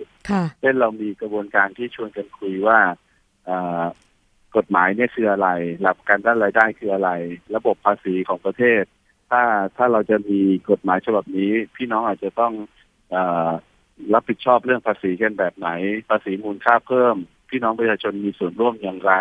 [0.60, 2.78] เช่นเรามีกระบวนการที่ชวนกันคุยว่า
[4.56, 5.48] กฎหมายเนี่ยคืออะไร
[5.82, 7.10] หลักการด้านรายได้คืออะไร
[7.56, 8.82] ระบบภาษีของประเทศ
[9.30, 9.42] ถ้า
[9.76, 12.52] ถ้าเราจะมีกฎหมายฉบับนี้ พี่น้องอาจจะต้อง
[13.14, 13.16] อ
[14.14, 15.68] รับผิดชอบเรื่องภาษีกันแบบไหน
[16.10, 17.16] ภาษีมูลค่าเพิ่ม
[17.48, 19.14] พี่น้องประชาชนมีส่วนร่วมอย่างไร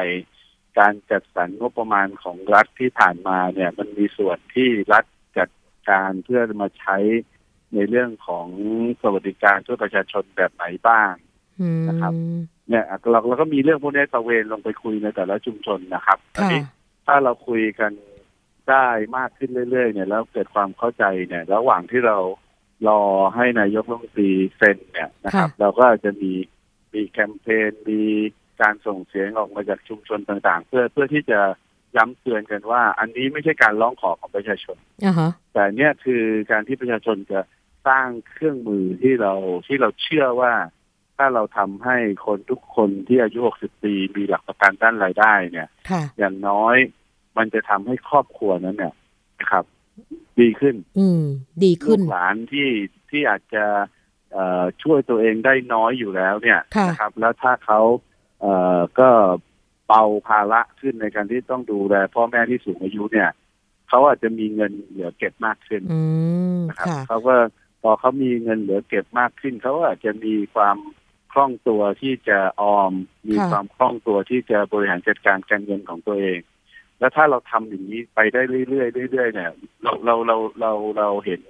[0.79, 5.05] การจัดสรรงบประมาณของรัฐที่ผ่านมาเนี่ย มันมีส่วนที่รัฐ
[5.89, 6.97] การเพื่อมาใช้
[7.73, 8.47] ในเรื่องของ
[9.01, 11.13] สวัสดิการช่วยประชาชนแบบไหนบ้าง
[11.89, 12.13] นะครับ
[12.69, 16.61] เนี่ยเราเราก็มีเรื่องพวกนี้ตะเวนลงไปคุยในแต่ละชุมชนนะครับอันนี้
[17.07, 17.91] ถ้าเราคุยกัน
[18.69, 22.17] ได้มากขึ้นเรื่อยๆ เนี่ย แล้วเกิดความเข้าใจเนี่ย ระหว่างที่เรา
[22.87, 23.01] รอ
[23.35, 26.31] ให้นายกรัฐมนตรีเซ็นเนี่ยนะครับ เราก็จะมี
[26.93, 28.01] มีแคมเปญมี
[28.61, 31.39] การส่งเสียงออกมาจากชุมชนต่างๆ เพื่อเพื่อที่จะ
[31.95, 34.77] ย้ำเตือนกันว่า อันนี้ไม่ใช่การร้องขอของประชาชน
[35.09, 35.31] uh-huh.
[35.53, 37.39] แต่เนี่ยคือการที่ประชาชนจะ
[37.87, 39.33] สร้างเครื่องมือที่เรา
[39.67, 40.53] ที่เราเชื่อว่า
[41.17, 45.69] ถ้าเราทำให้คนทุกคนที่อายุ 60 ปีมีหลักประกันด้านรายได้เนี่ย
[46.17, 46.75] อย่างน้อย
[47.37, 48.93] มันจะทำให้ครอบครัวนั้นเนี่ย
[49.39, 49.65] นะครับ
[50.41, 51.23] ดีขึ้น อืม
[51.63, 52.69] ดีลูขึ้นกหลานที่
[53.09, 53.65] ที่อาจจะ
[54.31, 57.81] เอ่อช่วยตัวเองได้น้อยอยู่แล้วเนี่ยค่ะนะครับ แล้วถ้าเขา
[58.41, 59.09] เอ่อก็
[59.87, 63.29] เบาภาระขึ้นในการที่ต้องดูแลพ่อแม่ที่สูงอายุเนี่ย
[63.89, 66.01] เขาอาจจะมีเงินเหลือเก็บมากขึ้นอื
[66.57, 67.35] มนะครับค่ะเขาก็
[67.81, 70.77] พอเขามีเงินเหลือเก็บมากขึ้นเขาอาจจะมีความ
[71.31, 72.91] คล่องตัวที่จะออม
[73.27, 76.39] มีค่ะความคล่องตัวที่จะบริหารจัดการการเงินของตัวเอง
[77.01, 79.51] แล้วถ้าเราทำอย่างนี้ไปได้เรื่อยๆเรื่อยๆเนี่ย
[79.83, 81.41] เราเราเราเราเราเห็น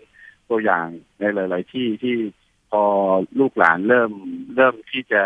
[0.49, 0.87] ตัวอย่าง
[1.19, 2.15] ในหลาย ๆ ที่ที่
[2.71, 2.83] พอ
[3.39, 4.11] ลูกหลานเริ่ม
[4.55, 5.23] เริ่มที่จะ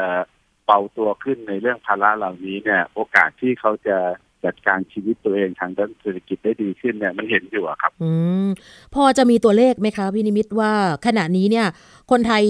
[0.66, 3.98] เบาตัวขึ้นในเรื่องภาระเหล่านี้เนี่ย โอกาสที่เขาจะ
[4.46, 8.12] จัดการชีวิตตัวเองทางด้านเศรษฐกิจได้ดีขึ้นเนี่ยมันเห็นอยู่อะครับ อื
[8.46, 8.48] ม
[8.96, 10.72] พอจะมีตัวเลขไหมคะพี่นิมิตว่า
[11.06, 11.68] ขณะนี้เนี่ย
[12.12, 12.44] คนไทย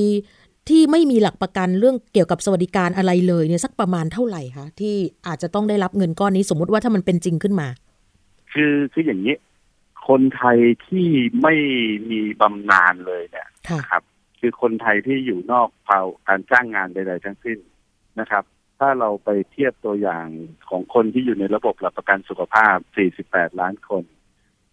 [0.69, 4.95] ที่ไม่มีหลักประกันเรื่องเกี่ยวกับสวัสดิการอะไรเลยเนี่ยสักประมาณเท่าไหร่คะที่
[5.27, 7.67] อาจจะต้องได้รับเงินก้อนนี้สมมุติว่าถ้ามันเป็นจริงขึ้นมา
[8.53, 9.35] คือคืออย่างนี้
[10.07, 11.07] คนไทยที่
[11.41, 11.55] ไม่
[12.11, 14.03] มีบำนาญเลยเนี่ยค่ะนะครับ
[14.39, 17.57] คือคนไทยที่อยู่นอกภาวการจ้างงานใดๆทั้งสิ้น
[18.19, 18.43] นะครับ
[18.79, 20.27] ถ้าเราไปเทียบตัวอย่าง
[20.69, 22.77] ของคนที่อยู่ในระบบหลักประกันสุขภาพ
[23.19, 24.03] 48 ล้านคน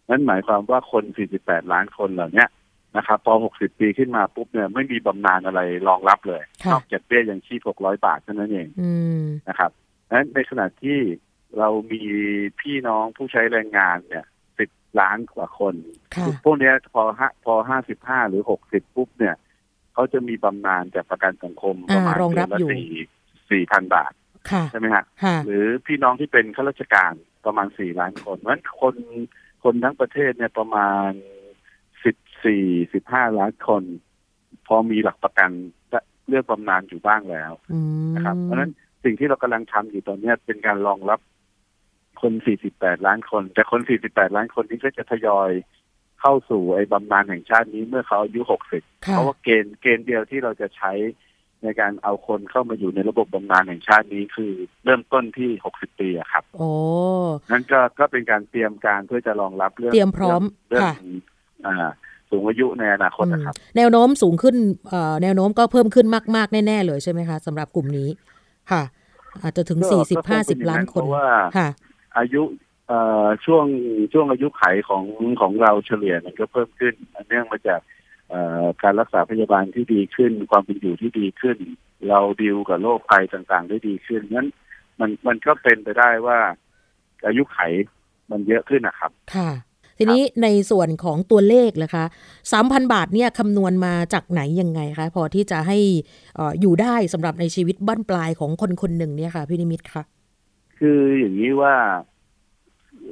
[0.08, 1.04] นั่นหมายความว่าคน
[1.38, 2.48] 48 ล้านคนเหล่าเนี้ย
[2.96, 8.90] นะครับพอ 60 ปีขึ้นมาปุ๊บเนี่ยไม่มีบำนาญอะไรรองรับเลยค่ะนอกจากเบี้ยยังชีพ 600 บาทเท่านั้นเองอื
[9.22, 9.70] มนะครับ
[10.10, 10.98] นั้นในขณะที่
[11.58, 12.02] เรามี
[12.60, 14.24] พี่น้องผู้ใช้แรงงานเนี่ย
[14.58, 15.74] สิบล้านกว่าคน
[16.16, 19.34] ค่ะพวกเนี้ยพอฮะพอห้าสิบห้าหรือหกสิบปุ๊บเนี่ย
[19.94, 22.88] เขาจะมีบำนาญจากประกันสังคมประมาณอ่ารองรับเดือนละอยู่สี่
[23.50, 24.12] สี่พันบาท
[24.50, 27.12] ค่ะใช่ไหมฮะค่ะหรือพี่น้องที่เป็นข้าราชการ
[27.44, 28.94] ประมาณสี่ล้านคนเพราะฉะนั้นคน
[29.62, 31.10] คนทั้งประเทศเนี่ยประมาณ
[32.44, 33.82] สิบสี่สิบห้าล้านคน
[34.66, 35.50] พอมีหลักประกัน
[36.28, 37.78] เรื่องบำนาญอยู่บ้างแล้วอื
[38.08, 38.70] มนะครับ เพราะฉะนั้น
[39.04, 41.20] สิ่งที่เรากำลังทำอยู่ตอนเนี้ยเป็นการรองรับ
[42.20, 42.32] คน
[42.68, 45.50] 48 ล้านคน แต่คน 48 ล้านคนนี้ก็จะทยอย
[46.20, 48.40] เข้าสู่ไอ้บำนาญแห่งชาตินี้เมื่อเขาอายุ
[48.72, 50.92] 60ค่ะเพราะว่าเกณฑ์เกณฑ์เดียวที่เราจะใช้
[51.62, 54.52] ในการเอาคนเข้ามาอยู่ในระบบบำนาญแห่งชาตินี้คือ
[54.84, 56.70] เริ่มต้นที่ 60 ปีอะครับ โอ้
[57.50, 60.94] นั่นก็ก็เป็นการเตรียมการเพื่อจะรองรับเรื่องเตรียมพร้อมเรื่องค่ะ
[61.66, 61.90] อ่า
[62.32, 64.56] สูงอายุในอนาคตนะครับอืมแนวโน้มสูงขึ้น
[64.88, 68.08] เอ่อแนวโน้มก็เพิ่มขึ้นมาก ๆ แน่ ๆ เลยใช่ไหมคะสำหรับกลุ่มนี้
[68.70, 68.82] ค่ะ
[69.42, 71.68] อาจจะถึงก็สี่สิบก็คห้างเป็สิบอย่งล้านคนเพราะว่าค่ะ
[72.18, 72.42] อายุ
[72.88, 73.64] เอ่อช่วง
[74.12, 75.04] ช่วงอายุไขของ
[75.40, 76.94] ของเราเฉลี่ยมันก็เพิ่มขึ้น
[77.28, 77.80] เนื่องมาจาก
[78.28, 81.56] เอ่อการรักษาพยาบาลที่ดีขึ้น ความเป็นอยู่ที่ดีขึ้น
[82.08, 84.48] เราดิวกับโรคภัยต่างๆ ได้ดีขึ้นนั้น
[85.00, 86.38] มันมันก็เป็นไปได้ว่า
[87.26, 87.58] อายุไข
[88.30, 89.50] มันเยอะขึ้นนะครับ ค่ะ
[90.02, 92.04] ทีนี้ในส่วนของตัวเลขล่ะคะ
[92.52, 95.78] สามพันบาทเนี่ยคำนวณมาจากไหนยังไงคะ พอที่จะให้
[96.36, 100.02] เอ่ออยู่ได้สำหรับในชีวิตบั้นปลายของคนคนหนึ่งเนี่ยค่ะพี่นิมิตค่ะ
[100.78, 101.74] คืออย่างนี้ว่า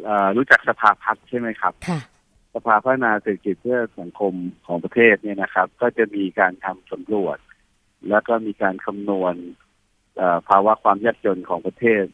[0.05, 2.01] เอ่อรู้จักสภาพัฒน์ใช่ไหมครับค่ะ
[2.55, 4.33] สภาพัฒนาเศรษฐกิจเพื่อสังคม
[4.67, 7.39] ของประเทศเนี่ยนะครับ ก็จะมีการทำสำรวจ
[8.09, 9.35] แล้วก็มีการคำนวณ
[10.17, 12.05] เอ่อภาวะความยากจนของประเทศ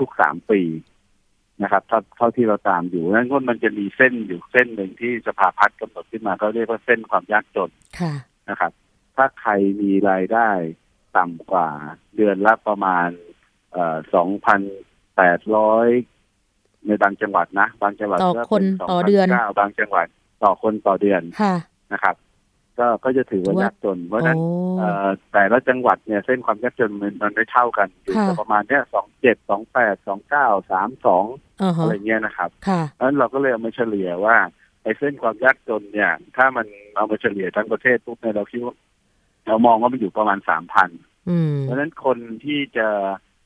[0.00, 0.60] ทุกๆสามปี
[1.62, 8.14] นะครับเท่าเท่าที่เราตามอยู่นั้นก็มันจะมีเส้นอยู่เส้นหนึ่งที่สภาพัฒน์กำหนดขึ้นมาเขาเรียกว่าเส้นความยากจนค่ะ
[8.48, 8.72] นะครับ
[9.16, 10.50] ถ้าใครมีรายได้
[11.16, 11.68] ต่ำกว่า
[12.16, 13.08] เดือนละประมาณ
[13.72, 14.60] เอ่อสองพัน
[15.16, 15.88] แปดร้อย
[16.86, 20.06] ในบางจังหวัดนะ บางจังหวัดต่อก็คนป็ต่อเดือน2,900บางจังหวัด
[20.42, 21.54] ต่อคนต่อเดือนค่ะ
[21.92, 22.14] นะครับ
[22.78, 24.46] ก็ก็จะถือว่าถือว่ายากจน เพราะฉะนั้นโอ้
[24.78, 31.24] เอ่อแต่ละจังหวัดเนี่ยเส้นความยากจนมันมันไม่เท่ากันอยู่ค่ะแต่ประมาณเนี้ยสองเจ็ดสองแปดสองเก้าสามสอง
[31.62, 34.36] อ่าฮะอะไรเงี้ยนะครับค่ะเพราะฉะนั้นเราก็เลยเอามาเฉลี่ยว่า
[34.82, 38.74] ไอ้เส้นความยากจนเนี่ย ถ้ามันเอามาเฉลี่ยทั้งประเทศปุ๊บเนี่ยเราคิดว่า
[39.46, 40.90] เรามองว่ามันอยู่ประมาณสามพัน
[41.28, 42.88] อืมเพราะฉะนั้นคนที่จะ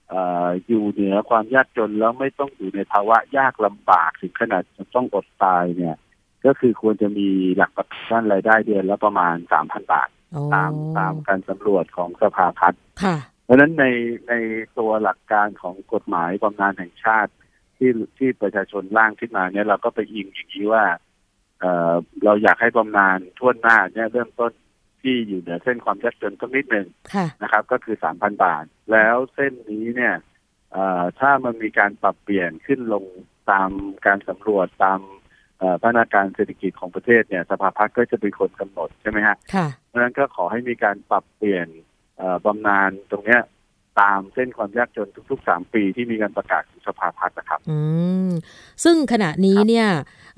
[0.08, 5.96] เอ่ออยู่เหนือความยากจนแล้วไม่ต้องอยู่ในภาวะยากลำบากถึงขนาดจะต้องอดตายเนี่ย
[6.46, 13.84] ก็คือควรจะมีหลักประกันรายได้เดือนละประมาณสามพันบาทโอ้ตามตามการสำรวจของสภาพัฒน์ค่ะเพราะฉะนั้นใน
[14.28, 14.34] ใน
[14.78, 17.32] ตัวหลักการของกฎหมายบำนาญแห่งชาติ
[17.76, 20.84] ที่ที่ประชาชนร่างขึ้นมาเนี่ยเราก็ไปอิงอย่างนี้ว่า
[21.60, 24.52] เอ่อเราอยากให้บำนาญทั่วหน้าเนี่ยเริ่มต้น
[25.02, 30.14] ที่อยู่เหนือเส้นความยากจนสักนิดหนึ่งค่ะนะครับ ก็คือสามพันบาท แล้วเส้นนี้เนี่ย
[30.72, 33.04] เอ่อถ้ามันมีการปรับเปลี่ยนขึ้นลง
[33.50, 33.70] ตาม
[34.06, 35.17] การสำรวจตามเอ่อ
[35.82, 41.68] พัฒนาการเศรษฐกิจของประเทศเนี่ยสภาพัฒน์ก็จะเป็นคนกำหนดใช่ไหมฮะค่ะเพราะฉะนั้นก็ขอให้มีการปรับเปลี่ยน
[42.18, 43.42] เอ่อบำนาญตรงเนี้ย
[44.00, 47.78] ตามเส้นความยากจนทุกๆสามปีที่มีการประกาศของสภาพัฒน์นะครับ อื
[48.28, 48.30] ม
[48.84, 49.86] ซึ่งขณะนี้เนี่ย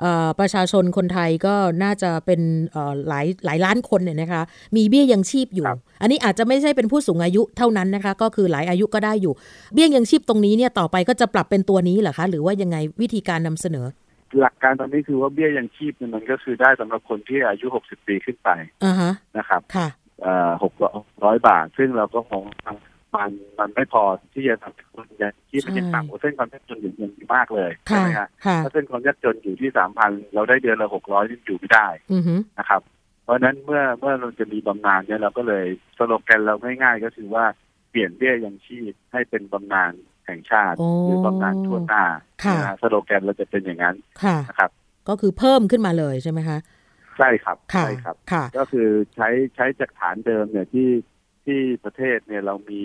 [0.01, 2.41] เอ่อประชาชนคนไทยก็น่าจะเป็น
[2.73, 4.43] เอ่อหลายหลายล้านคนเนี่ยนะคะ
[4.77, 9.35] มีเบี้ยยังชีพอยู่ครับอันนี้อาจจะไม่ใช่เป็นผู้สูงอายุเท่านั้นนะคะ ก็คือหลายอายุก็ได้อยู่
[9.75, 13.87] เบี้ยยังชีพตรงนี้เนี่ยต่อไปก็จะปรับเป็นตัวนี้เหรอคะ หรือว่ายังไงวิธีการนำเสนอ
[14.39, 18.51] หลักการตอนนี้คือว่าเบี้ยยังชีพเนี่ยมันก็คือได้สำหรับคนที่อายุ60ปีขึ้นไป
[18.85, 19.89] อ่าฮะนะครับค่ะ
[20.63, 20.73] หก
[21.25, 22.43] ร้อยบาท ซึ่งเราก็คง
[23.17, 32.81] มันมันไม่พอที่จะทำให้คนยังชีพมันยังต่ำกว่าเส้นความยากจนอยู่ยังมากเลยใช่ค่ะไหมฮะค่ะถ้าเส้นความยากจนอยู่ที่สามพันเราได้เดือนละหกร้อยนี่อยู่ไม่ได้อือฮึนะครับ
[33.25, 35.67] เพราะฉะนั้นเมื่อเมื่อเราจะมีบำนาญเนี่ยเราก็เลย
[35.99, 37.45] สโลแกนเราง่ายๆก็คือว่า
[37.91, 39.93] เปลี่ยนเบี้ยยังชีพให้เป็นบำนาญ
[40.31, 42.05] แห่งชาติโอ้หรือบำนาญทั่วหน้า
[42.45, 44.71] ค่ะนะฮะสโลแกนเราจะเป็นอย่างนั้นค่ะนะครับ
[45.09, 46.59] ก็คือเพิ่มขึ้นมาเลยใช่ไหมคะ
[47.19, 50.89] ใช่ครับค่ะใช่ครับค่ะก็คือใช้ใช้จากฐานเดิมเนี่ยที่
[51.45, 52.85] ที่ประเทศเนี่ยเรามี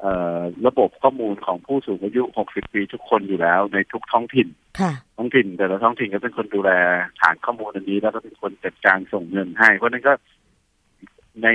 [0.00, 4.48] เอ่อระบบข้อมูลของผู้สูงอายุ 60 ปีทุกคนอยู่แล้วในทุกท้องถิ่น
[4.80, 6.70] ค่ะท้องถิ่น แต่ละท้องถิ่นก็เป็นคนดูแล
[7.20, 10.12] ฐานข้อมูลอันนี้ แล้วก็เป็นคนจัดการส่งเงินให้ เพราะฉะนั้นก็
[11.42, 11.48] ใน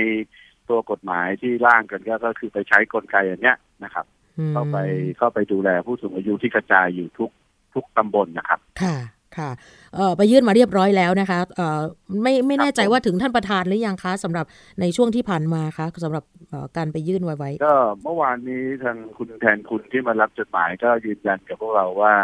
[0.68, 4.19] ตัวกฎหมายที่ร่างกันก็ก็คือไปใช้กลไกอันเนี้ยนะครับอืม
[4.52, 4.78] เข้าไป
[5.18, 7.30] เข้าไปดูแลผู้สูงอายุที่กระจายอยู่ทุก
[7.74, 8.96] ทุกตำบลนะครับ ค่ะ
[9.38, 9.50] ค่ะ
[9.96, 11.80] เอ่อไปยื่นมาเรียบร้อยแล้วนะคะเอ่อ
[12.22, 14.46] ไม่ไม่แน่ใจครับผมว่าถึงท่านประธานหรือยังคะสำหรับ
[14.80, 22.14] ในช่วงที่ผ่านมาคะสำหรับเอ่อการไปยื่นไว้ไว้ก็เมื่อวานนี้ทางคุณแทนคุณที่มารับจดหมายก็ยืนยันกับพวกเราว่า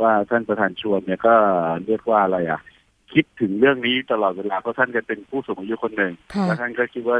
[0.00, 1.34] ว่าท่านประธานชวนเนี่ยก็
[1.86, 2.60] เรียกว่าอะไรอะ
[3.14, 7.18] คิดถึงเรื่องนี้ตลอดเวลาเพราะท่านจะเป็นผู้สูงอายุคนหนึ่งค่ะแล้วท่านก็คิดว่า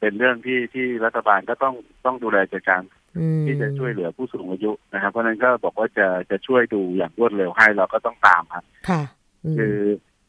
[0.00, 2.99] เป็นเรื่องที่ที่รัฐบาลก็ต้องต้องดูแลจัดการอืม
[3.46, 9.02] ที่จะช่วยเหลือผู้สูงอายุนะครับเพราะฉะนั้นก็บอกว่าจะจะช่วยดูอย่างรวดเร็วให้เราก็ต้องตามครับค่ะ
[9.44, 9.78] อืมคือ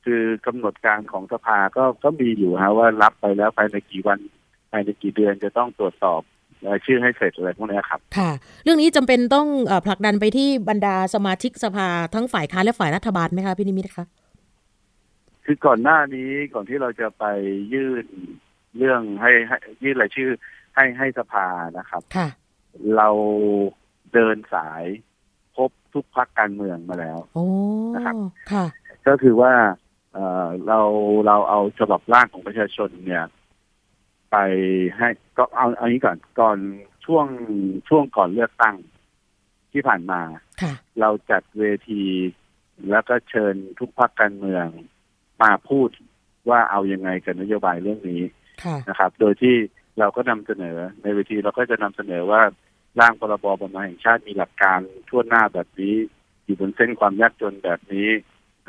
[0.05, 4.19] คือกำหนดการของสภาก็ก็มีอยู่ฮะว่ารับไปแล้วภายในกี่วัน
[4.71, 6.21] ภายในกี่เดือนจะต้องตรวจสอบ
[6.67, 8.31] รายชื่อให้เสร็จอะไรพวกเนี้ยครับ ค่ะ
[8.63, 14.05] เรื่องนี้จำเป็นต้องเออผลักดันไปที่บรรดาสมาชิกสภาทั้งฝ่ายค้านและฝ่ายรัฐบาลไหมคะพี่นิมิตคะ
[15.45, 17.25] คือก่อนหน้านี้ก่อนที่เราจะไป
[17.73, 18.05] ยื่น
[18.77, 20.29] เรื่องให้ให้ยื่นรายชื่อ
[20.75, 21.45] ให้ให้สภา
[21.77, 22.27] นะครับ ค่ะ
[22.97, 23.09] เรา
[24.13, 24.83] เดินสาย
[25.55, 27.45] พบทุกพักการเมืองมาแล้วโอ้
[27.95, 28.15] นะครับ
[28.51, 28.65] ค่ะ
[29.07, 29.53] ก็คือว่า
[30.13, 30.79] เอ่อเรา
[31.27, 33.25] เราเอาฉบับร่างของประชาชนเนี่ย
[34.31, 34.37] ไป
[34.97, 35.07] ให้
[35.37, 36.57] ก็เอาเอานี้ก่อนก่อน
[37.05, 37.25] ช่วง
[37.89, 38.75] ช่วงก่อนเลือกตั้ง
[39.71, 40.21] ที่ผ่านมา
[40.61, 42.03] ค่ะเราจัดเวที
[42.89, 44.65] แล้วก็เชิญทุกพรรคการเมือง
[45.43, 45.89] มาพูด
[46.49, 48.21] ว่าเอายังไงกับนโยบายเรื่องนี้
[48.63, 49.55] ค่ะนะครับ โดยที่
[49.99, 52.41] เราก็นำเสนอในเวทีเราก็จะนำเสนอว่า
[52.99, 55.95] ร่างพรบบำนาญแห่งชาติมีหลักการทั่วหน้าแบบนี้
[56.45, 58.09] อยู่บนเส้นความยากจนแบบนี้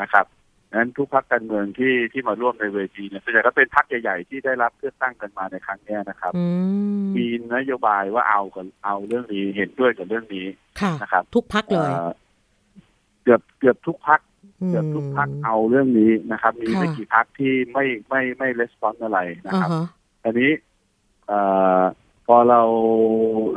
[0.00, 0.26] นะครับ
[0.74, 6.44] นั้นทุกพรรคการเมืองที่ที่มาร่วมในเวทีเนี่ยส่วนใหญ่ก็เป็นพรรคใหญ่ๆที่ได้รับเลือกตั้งกันมาในครั้งเนี้ยนะครับอื
[7.02, 10.46] มมีนโยบายว่าเอากับเอาเรื่องนี้เห็นด้วยกับเรื่องนี้
[10.80, 12.10] ค่ะนะครับ ทุกพักเลยอ่อ
[13.22, 14.20] เกือบเกือบทุกพัก
[14.62, 19.86] อืมเกือบทุกพักเอาเรื่องนี้นะครับ มีค่ะไม่กี่พักที่ไม่ไม่ไม่レスปอนอะไรนะอ่าครับฮะ
[20.24, 20.71] อันนี้เอ่อ
[22.26, 22.60] พอเรา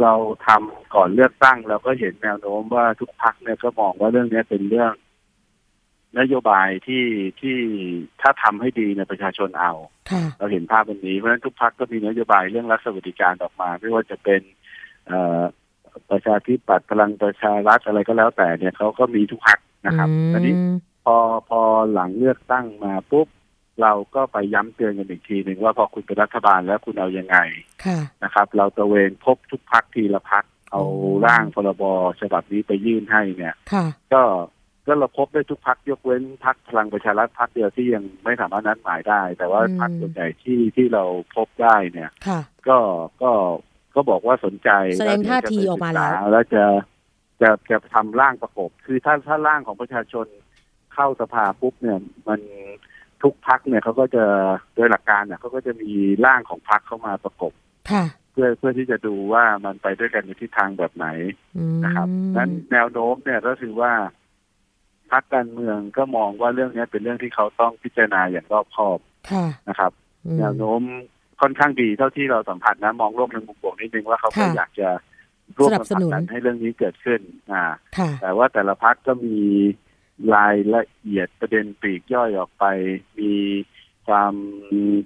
[0.01, 0.13] เรา
[0.47, 4.93] ทำก่อนเลือกตั้ง เราก็เห็นแนวโน้มว่าทุกพักเนี่ยก็มองว่าเรื่องนี้เป็นเรื่อง
[6.19, 7.05] นโยบายที่
[7.41, 7.57] ที่
[8.21, 9.73] ถ้าทำให้ดีในยประชาชนเอา
[10.39, 14.41] เราเห็นภาพแบบนี้เพราะฉะนั้นทุกพักก็มีนโยบายเรื่องรัฐสวัสดิการออกมา ไม่ว่าจะเป็น
[16.09, 20.53] ประชาธิปัตย์พลังประชารัฐอะไรก็แล้วแต่เนี่ยเขาก็มีทุกพักนะครับอันนี้
[21.03, 21.15] พอ
[21.49, 21.61] พอ
[21.93, 23.27] หลังเลือกตั้งมาปุ๊บ
[23.81, 27.37] เราก็ไปย้ำเตือนกันอีกทีหนึ่งว่าพอคุณเป็นรัฐบาลแล้วคุณเอายังไง
[27.85, 31.83] ค่ะนะครับ เราตระเวนพบทุกพักทีละพักเอาอืมร่างพรบ
[32.21, 34.23] ฉบับนี้ไปยื่นให้เนี่ยค่ะก็
[34.87, 41.03] ก็เราพบได้ทุกพักยกเว้นพักพลังประชารัฐพักเดียวที่ยังไม่สามารถนัดหมายได้ แต่ว่าอืมพักส่วนใหญ่ที่ที่เรา
[41.35, 42.77] พบได้เนี่ยค่ะก็
[43.21, 43.31] ก็
[43.95, 46.63] ก็บอกว่าสนใจแสดงท่าทีออกมาแล้วแล้วจะ
[47.41, 50.25] จะจะทำร่างประกบ คือถ้าถ้าร่างของประชาชน
[50.93, 52.39] เข้าสภาปุ๊บเนี่ย มัน
[53.23, 54.23] ทุกพักเนี่ยเขาก็จะ
[54.75, 55.91] โดยหลักการเนี่ยเขาก็จะมี
[56.25, 57.53] ร่างของพักเข้ามาประกบ
[57.91, 61.07] ค่ะเพื่อเพื่อที่จะดูว่ามันไปด้วยกันในทิศทางแบบไหน
[61.57, 63.93] อืมนะครับนั้นแนวโน้มเนี่ยก็คือว่า
[65.11, 68.99] พรรคการเมืองก็มองว่าเรื่องนี้เป็นเรื่องที่เขาต้องพิจารณาอย่างรอบคอบ
[69.31, 69.91] ค่ะนะครับ
[70.25, 70.81] อืมแนวโน้ม
[71.41, 74.89] ค่อนข้างดีเท่าที่เราสัมผัสนะมองโลกในมุมบวกนิดนึงว่าเขาก็ค่ะอยากจะ
[75.57, 77.63] ร่วมสนักับนสผลันุกนดันให้เรื่องนี้เกิดขึ้น อ่า
[77.97, 79.37] ค่ะแต่ว่าแต่ละพักก็มี
[80.35, 82.65] รายละเอียดประเด็นปลีกย่อยออกไป
[83.19, 83.35] มี
[84.07, 84.33] ความ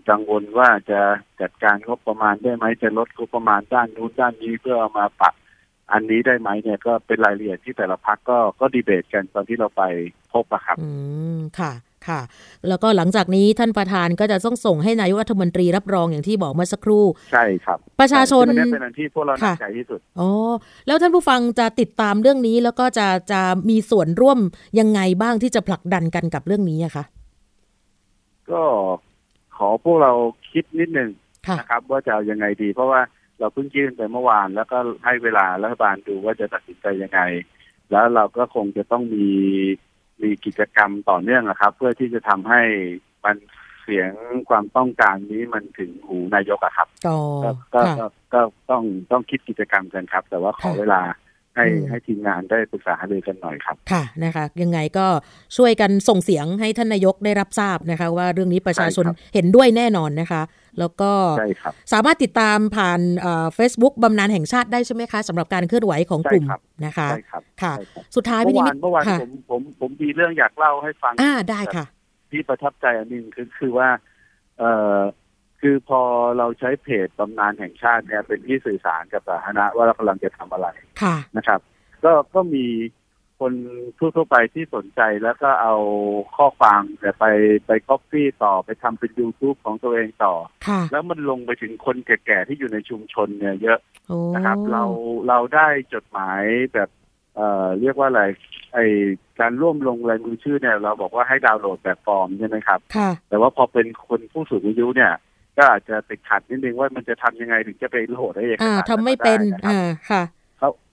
[0.10, 1.02] กังวลว่าจะ
[1.42, 5.34] จัดการงบประมาณได้ไหมจะลดงบประมาณด้านนู้นด้านนี้เพื่อเอามาปรับ
[5.92, 9.84] อันนี้ได้ไหมเนี่ยก็เป็นรายละเอียดที่แต่ละพักก็ก็ดีเบตกันตอนที่เราไป
[10.34, 10.90] พบอะครับ อื
[11.38, 11.72] มค่ะ
[12.08, 12.22] ค่ะ
[12.68, 20.30] แล้วก็หลังจากนี้ท่านประธานก็จะต้องส่งให้นายกรัฐมนตรีรับรองอย่างที่บอกเมื่อสักครู่ ใช่ครับ ประชาชนซึ่งอันนี้เป็นอันที่พวกเราหนักค่ะใจที่สุดอ๋อ
[20.88, 24.40] แล้วท่านผู้ฟังจะติดตามเรื่องนี้แล้วก็จะจะมีส่วนร่วม
[24.80, 27.04] ยังไงบ้างที่จะผลักดันกันกับเรื่องนี้อะคะ
[28.52, 28.64] ก็
[29.58, 30.12] ขอพวกเรา
[30.52, 31.10] คิดนิดหนึ่ง
[31.48, 33.02] ค่ะนะครับว่าจะเอายังไงดี เพราะว่า
[33.40, 37.22] เราเพิ่งยื่นไปเมื่อวาน แล้วก็ให้เวลารัฐบาลดูว่าจะตัดสินใจยังไง
[37.92, 39.28] แล้วเราก็คงจะต้องมี
[40.24, 42.62] มีกิจกรรมต่อเนื่องนะครับ เพื่อที่จะทำให้
[43.26, 43.36] มัน
[43.84, 44.12] เสียง
[44.50, 47.16] ความต้องการนี้มันถึงหูนายกอะครับก็
[47.76, 51.02] ก็ค่ะก็ก็ต้องต้องคิดกิจกรรมกันครับ แต่ว่าขอค่ะเวลา
[51.56, 55.08] ให้อืมให้ทีมงานได้ปรึกษาหารือกันหน่อยครับ ค่ะนะคะ ยังไงก็
[55.58, 60.42] ช่วยกันส่งเสียงให้ท่านนายกได้รับทราบนะคะ ว่าเรื่องนี้ประชาชนใช่ครับเห็นด้วยแน่นอนนะคะ
[60.80, 63.00] แล้วก็ใช่ครับสามารถติดตามผ่าน
[63.56, 71.86] เฟซบุ๊กบำนาญแห่งชาติได้ใช่ไหมคะสำหรับการเคลื่อนไหวของกลุ่มใช่ครับนะคะใช่ครับค่ะใช่ครับสุดท้ายเมื่พี่อนิวามินตเมื่อวานค่ะผมผมผมมีเรื่องอยากเล่าให้ฟังอ่าได้ค่ะ
[72.32, 73.90] ที่ประทับใจอันหนึงคือคือว่า
[74.60, 75.00] เอ่อ
[75.62, 76.02] คือพอ
[76.38, 80.68] เราใช้เพจบำนาญแห่งชาติเนี่ยเป็นที่สื่อสารกับสาธารณะว่าเรากำลังจะทำอะไร
[81.02, 81.60] ค่ะนะครับ
[82.04, 82.66] ก็ก็มี
[83.40, 83.54] คน
[83.98, 85.76] ทั่วๆไปที่สนใจแล้วก็เอา
[86.36, 87.26] ข้อความแต่ยไป
[87.68, 90.34] ไปก๊อปปี้ต่อไปทำเป็น YouTube ของตัวเองต่อ
[90.68, 94.84] ค่ะ แล้วมันลงไปถึงคนแก่ๆที่อยู่ในชุมชนเนี่ยเยอะโอ้นะครับ เรา
[95.28, 96.42] เราได้จดหมาย
[96.74, 96.90] แบบ
[97.36, 98.24] เอ่อเรียกว่าอะไร
[98.74, 98.80] ไอ
[99.40, 105.14] การร่วมลงลายมือชื่อเนี่ย เราบอกว่าให้ดาวน์โหลดแบบฟอร์มใช่ไหมครับ ค่ะ แต่ว่าพอเป็นคนผู้สูงอายุเนี่ย
[105.58, 110.24] ก็อาจจะติดขัดนิดนึงว่ามันจะทำยังไงถึงจะไปโหลดได้เอกอ่าสารทำไม่เป็นด้นะครับอ่า ค่ะ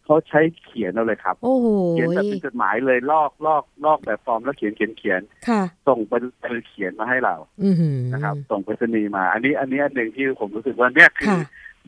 [0.07, 11.41] เขาเขาใช้เขียนเอาเลยครับโอ้โหเขียนแบบเป็นจดหมายเลยลอกลอกลอกแบบฟอร์มแล้วเขียนเขียนเขียนค่ะส่งไปเป็นเขียนมาให้เราอือหือนะครับ ส่งไปรษณีย์มา อันนี้อันนี้อันหนึ่งที่ผมรู้สึกว่าเนี่ยคือค่ะ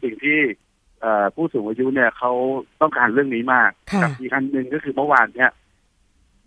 [0.03, 0.39] สิ่งที่
[1.01, 2.33] เอ่อผู้สูงอายุเนี่ยเขา
[2.81, 5.51] ต้องการเรื่องนี้มากค่ะกัอีกอันหนึ่งก็คือเมื่อวานเนี่ย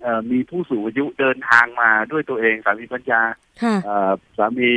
[0.02, 3.22] เอ่อมีผู้สูงอายุเดินทางมาด้วยตัวเองสามีปัญญา
[3.64, 4.72] ค่ะเอ่อสามี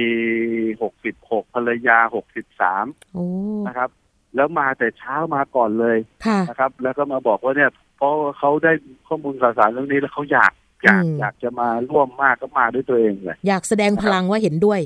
[0.83, 3.27] หกสิบหกภรรยาหกสิบสามโอ้
[3.67, 3.91] นะครับ
[4.35, 8.73] แล้วมาแต่เช้ามาก่อนเลยค่ะนะครับ แล้วก็มาบอกว่าเนี่ยเพราะเขาได้
[9.07, 10.53] ข้อมูลข่าวสารเรื่องนี้แล้วเขาอยาก
[10.85, 14.81] อยากอืมอยากจะมาร่วมมากก็มาด้วยตัวเองเลยอยากแสดงพลังว่าเห็นด้วย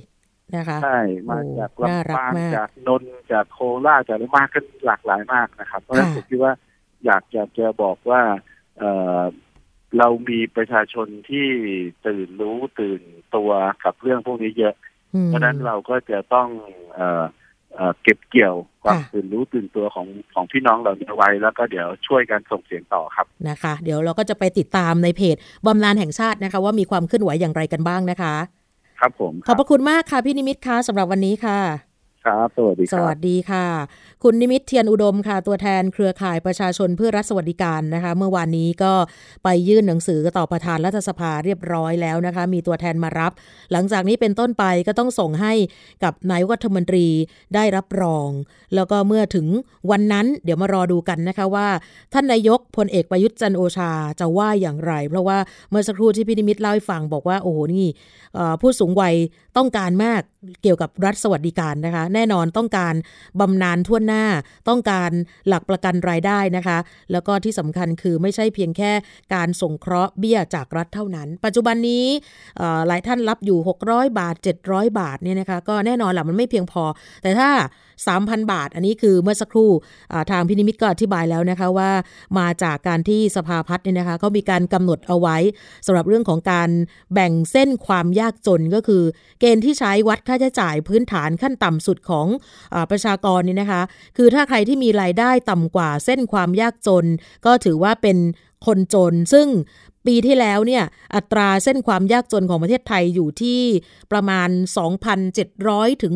[0.57, 6.53] นะคะใช่มาโอ้จากน่ารัลำกปางมากจากนนท์จากโคราชจากอะไรมากกันหลากหลายมากนะครับ เพราะฉะนั้นค่ะผมคิดว่า
[7.05, 8.23] อยากอยากจะบอกว่า
[8.79, 9.23] เอ่อ
[9.99, 11.47] เรามีประชาชนที่
[12.07, 13.01] ตื่นรู้ตื่น
[13.37, 13.51] ตัว
[13.85, 14.75] กับเรื่องพวกนี้เยอะ
[15.15, 16.49] อืมเพราะฉะนั้นเราก็จะต้อง
[16.95, 17.25] เอ่อ
[17.75, 18.55] เอ่อเก็บเกี่ยว
[18.88, 28.35] ความค่ะตื่นรู้ตื่นตัวของของพี่น้องเหล่านี้ไว้ แล้วก็เดี๋ยวช่วยกันส่งเสียงต่อครับนะคะ เดี๋ยวเราก็จะไปติดตามในเพจบำนาญแห่งชาตินะคะ ว่ามีความเคลื่อนไหวอย่างไรกันบ้างนะคะ
[29.01, 31.88] ครับผมขอบพระคุณมากค่ะพี่นิมิตค่ะสำหรับวันนี้ค่ะ
[32.29, 33.67] ครับ สวัสดีคสรับวัสดีค่ะ
[34.23, 38.93] คุณนิมิตเทียนอุดมค่ะ ตัวแทนเครือข่ายประชาชนเพื่อรัฐสวัสดิการนะคะ เมื่อวานนี้ก็
[39.45, 43.33] ไปยื่นหนังสือต่อประธานรัฐสภาเรียบร้อยแล้วนะคะ มีตัวแทนมารับ
[43.73, 45.53] หลังจากนี้เป็นต้นไปก็ต้องส่งให้
[46.05, 47.07] กับนายกรัฐมนตรี
[47.55, 48.29] ได้รับรอง
[48.75, 49.47] แล้วก็เมื่อถึง
[49.91, 51.69] วันนั้นเดี๋ยวมารอดูกันนะคะว่า
[52.12, 55.38] ท่านนายกพลเอกประยุทธ์จันโอชาจะว่าอย่างไร เพราะว่า
[55.71, 57.87] เมื่อสักครู่ที่พี่นิมิตเล่าให้ฟังบอกว่าโอ้โหนี่
[58.61, 59.14] ผู้สูงวัย
[59.57, 60.23] ต้องการมาก
[60.62, 62.95] เกี่ยวกับรัฐสวัสดิการนะคะแน่นอนต้องการ
[63.41, 64.25] บำนาญทั่วหน้า
[64.69, 65.11] ต้องการ
[65.49, 66.79] หลักประกันรายได้นะคะ
[67.13, 68.93] แล้วก็ที่สำคัญคือไม่ใช่เพียงแค่
[69.35, 72.07] การส่งเคราะห์เบี้ยจากรัฐเท่านั้น ปัจจุบันนี้
[72.87, 74.35] หลายท่านรับอยู่ 600 บาท
[74.67, 76.85] 700 บาทเนี่ยนะคะก็แน่นอนแหละมันไม่เพียงพอ
[77.23, 77.49] แต่ถ้า
[78.07, 79.71] 3,000 บาท อันนี้คือเมื่อสักครู่
[80.31, 81.91] ทางพินิมิตก็อธิบายแล้วนะคะว่า
[82.39, 85.37] มาจากการที่สภาพัฒน์เนี่ยนะคะเขามีการกำหนดเอาไว้
[85.87, 86.71] สำหรับเรื่องของการ
[87.13, 89.03] แบ่งเส้นความยากจนก็คือ
[89.41, 92.27] เกณฑ์ที่ใช้วัดค่าใช้จ่ายพื้นฐานขั้นต่ำสุดของ
[92.75, 93.83] อประชากรนี่นะคะ
[94.17, 97.05] คือถ้าใครที่มีรายได้ต่ำกว่าเส้นความยากจน
[97.47, 98.19] ก็ถือว่าเป็น
[98.67, 99.47] คนจนซึ่ง
[100.07, 100.85] ปีที่แล้วเนี่ย
[101.15, 103.61] อัตราเส้นความยากจนของประเทศไทยอยู่ที่
[104.13, 104.49] ประมาณ
[105.27, 106.15] 2,700 ถึง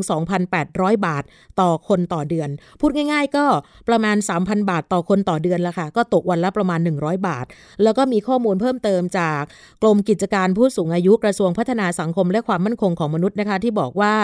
[0.52, 1.24] 2,800 บาท
[1.60, 2.48] ต่อคนต่อเดือน
[2.80, 3.44] พูดง่าย ๆ ก็
[3.88, 7.46] ประมาณ 3,000 บาทต่อคนต่อเดือนละค่ะ ก็ตกวันละประมาณ 100 บาท
[7.82, 9.40] แล้วก็มีข้อมูลเพิ่มเติมจาก
[9.82, 14.14] กรมกิจการผู้สูงอายุกระทรวงพัฒนาสังคมและความมั่นคงของมนุษย์นะคะ ที่บอกว่า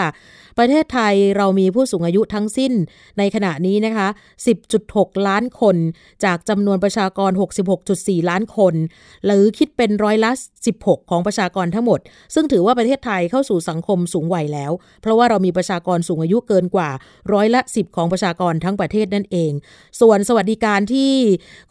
[0.57, 2.73] ประเทศไทยเรามีผู้สูงอายุทั้งสิ้น
[3.17, 4.07] ในขณะนี้นะคะ
[4.67, 5.75] 10.6 ล้านคน
[6.25, 7.31] จากจำนวนประชากร
[7.79, 8.73] 66.4 ล้านคน
[9.25, 10.31] หรือคิดเป็นร้อยละ
[10.71, 11.99] 16 ของประชากรทั้งหมด
[12.33, 16.89] ซึ่งถือว่าประเทศไทยเข้าสู่สังคมสูงวัยแล้ว เพราะว่าเรามีประชากรสูงอายุเกินกว่า
[17.33, 19.51] ร้อยละ 10 ของประชากรทั้งประเทศนั่นเอง
[20.01, 21.11] ส่วนสวัสดิการที่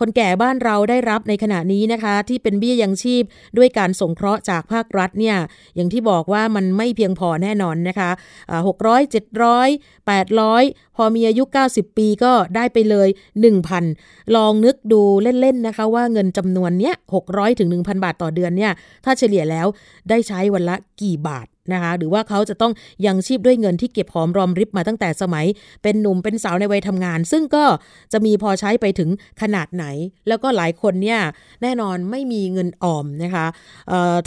[0.00, 3.22] คนแก่บ้านเราได้รับในขณะนี้นะคะ ที่เป็นเบี้ยยังชีพ
[3.56, 5.36] ด้วยการสงเคราะห์จากภาครัฐเนี่ย
[5.76, 8.10] อย่างที่บอกว่ามันไม่เพียงพอแน่นอนนะคะ
[8.66, 9.68] หกร้อยเจ็ดร้อย
[10.06, 10.62] แปดร้อย
[10.96, 13.08] พอมีอายุ 90 ปีก็ได้ไปเลย
[13.72, 16.94] 1,000 ลองนึกดูเล่นๆนะคะว่าเงินจำนวนเนี้ย
[17.26, 18.72] 600ถึง1,000 บาทต่อเดือนเนี่ย
[19.04, 19.66] ถ้าเฉลี่ยแล้ว
[20.08, 22.72] ได้ใช้วันละกี่บาท นะคะหรือว่าเขาจะต้อง
[23.06, 25.46] ยังชีพด้วยเงินที่เก็บหอมรอมริบมาตั้งแต่สมัย
[25.82, 27.64] เป็นหนุ่มเป็นสาวในวัยทำงาน ซึ่งก็
[28.12, 29.08] จะมีพอใช้ไปถึง
[29.42, 29.84] ขนาดไหน
[30.28, 31.20] แล้วก็หลายคนเนี่ย
[31.62, 33.46] แน่นอนไม่มีเงินออมนะคะ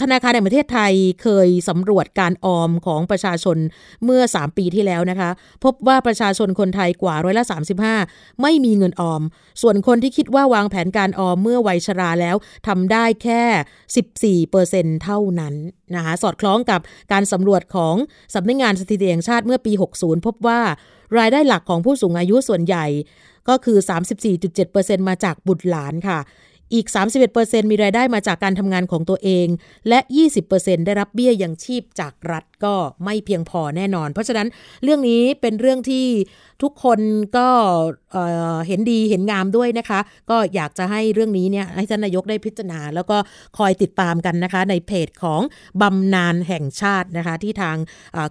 [0.01, 3.57] ธนาคารแห่งประเทศไทยเคยสำรวจการออมของประชาชน
[4.05, 5.29] เมื่อ 3 ปีที่แล้วนะคะ
[5.63, 7.45] พบว่าประชาชนคนไทยกว่าร้อยละ
[7.91, 9.21] 35 ไม่มีเงินออม
[9.61, 12.35] ส่วนคนที่คิดว่าวางแผนการออมเมื่อวัยชราแล้ว
[12.67, 13.41] ทำได้แค่
[14.45, 15.55] 14%เท่านั้น
[15.95, 16.81] นะคะสอดคล้องกับ
[17.11, 17.95] การสำรวจของ
[18.35, 20.59] สำนักงานสถิติแห่งชาติเมื่อปี 60 พบว่า
[21.17, 22.85] รายได้หลักของผู้สูงอายุส่วนใหญ่
[23.49, 23.77] ก็คือ
[24.43, 26.19] 34.7%มาจากบุตรหลานค่ะ
[26.73, 26.87] อีก
[27.29, 29.47] 31%มีรายได้มาจากการทำงานของตัวเอง
[29.89, 29.99] และ
[30.43, 34.47] 20%ได้รับเบี้ยยังชีพจากรัฐก็ไม่เพียงพอแน่นอน เพราะฉะนั้น
[34.83, 36.05] เรื่องนี้เป็นเรื่องที่
[36.63, 36.99] ทุกคน
[37.37, 37.47] ก็
[38.67, 39.99] เห็นดีเห็นงามด้วยนะคะ
[40.29, 43.17] ก็อยากจะให้เรื่องนี้เนี่ยให้ท่านนายกได้พิจารณา แล้วก็
[43.57, 45.41] คอยติดตามกันนะคะ ในเพจของ
[45.81, 47.77] บำนาญแห่งชาตินะคะ ที่ทาง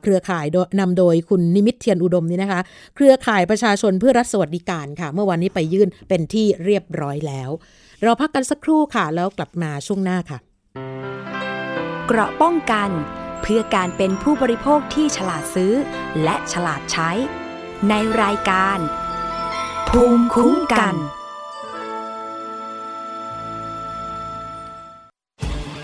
[0.02, 0.46] เครือข่าย
[0.80, 2.60] นำโดยคุณนิมิตเทียนอุดมนี่นะคะ
[2.94, 7.50] เครือข่ายประชาชนเพื่อรัฐสวัสดิการค่ะ เมื่อวันนี้ไปยื่นเป็นที่เรียบร้อยแล้ว
[8.02, 10.38] เราพักกันสักครู่ค่ะ แล้วกลับมาช่วงหน้าค่ะ
[12.06, 12.90] เกราะป้องกัน
[13.42, 15.72] เพื่อการเป็นผู้บริโภคที่ฉลาดซื้อ
[16.24, 17.10] และฉลาดใช้
[17.88, 18.78] ในรายการ
[19.88, 20.94] ภูมิคุ้มกัน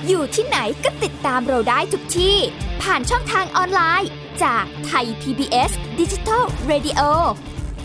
[0.06, 2.36] อยู่ที่ไหนก็ติดตามเราได้ทุกที่
[2.82, 4.10] ผ่านช่องทางออนไลน์
[4.44, 7.00] จากไทย PBS Digital Radio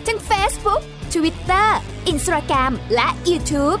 [0.06, 0.82] ทั้ง Facebook
[1.14, 1.68] Twitter
[2.12, 3.80] Instagram และ YouTube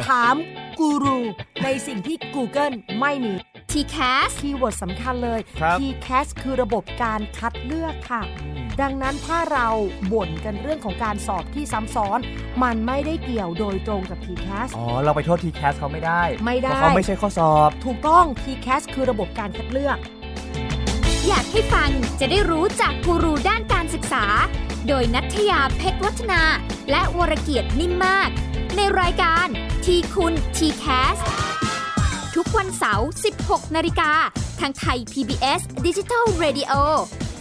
[0.09, 0.35] ถาม
[0.79, 1.19] กูรู
[1.65, 3.35] ในสิ่งที่ Google ไม่มี
[3.73, 5.41] TCAS keyword สำคัญเลย
[5.79, 8.23] TCAS คือระบบการคัดเลือกค่ะ
[8.83, 9.69] ดังนั้นถ้าเรา
[10.13, 12.19] บ่นกันเรื่องของการสอบที่ซ้ำซ้อน
[12.63, 19.99] มันไม่ได้เกี่ยวโดยตรงกับ TCAS อ๋อ เราไปโทษ TCAS เขาไม่ได้ ไม่ได้เขาไม่ใช่ข้อสอบ ถูกต้อง TCAS คือระบบการคัดเลือก
[21.29, 24.25] อยากให้ฟังจะได้รู้จากกูรูด้านการศึกษา
[24.89, 26.43] โดยนัทยาเพชรวัฒนา
[26.91, 28.29] และวรเกียดนิ่มมาก
[28.77, 29.47] ในรายการ
[29.85, 31.17] ทีคุณทีแคส
[32.35, 33.09] ทุกวันเสาร์
[33.41, 34.13] 16 นาฬิกา
[34.61, 36.73] ทางไทย PBS Digital Radio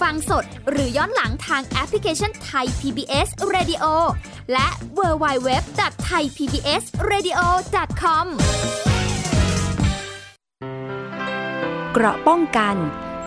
[0.01, 3.85] ฟังสดหรือย้อนหลังทางแอปพลิเคชันไทย PBS Radio
[4.53, 4.67] และ
[4.97, 7.39] w w w t h a i PBS Radio
[8.01, 8.27] com
[11.93, 12.77] เกราะป้องกัน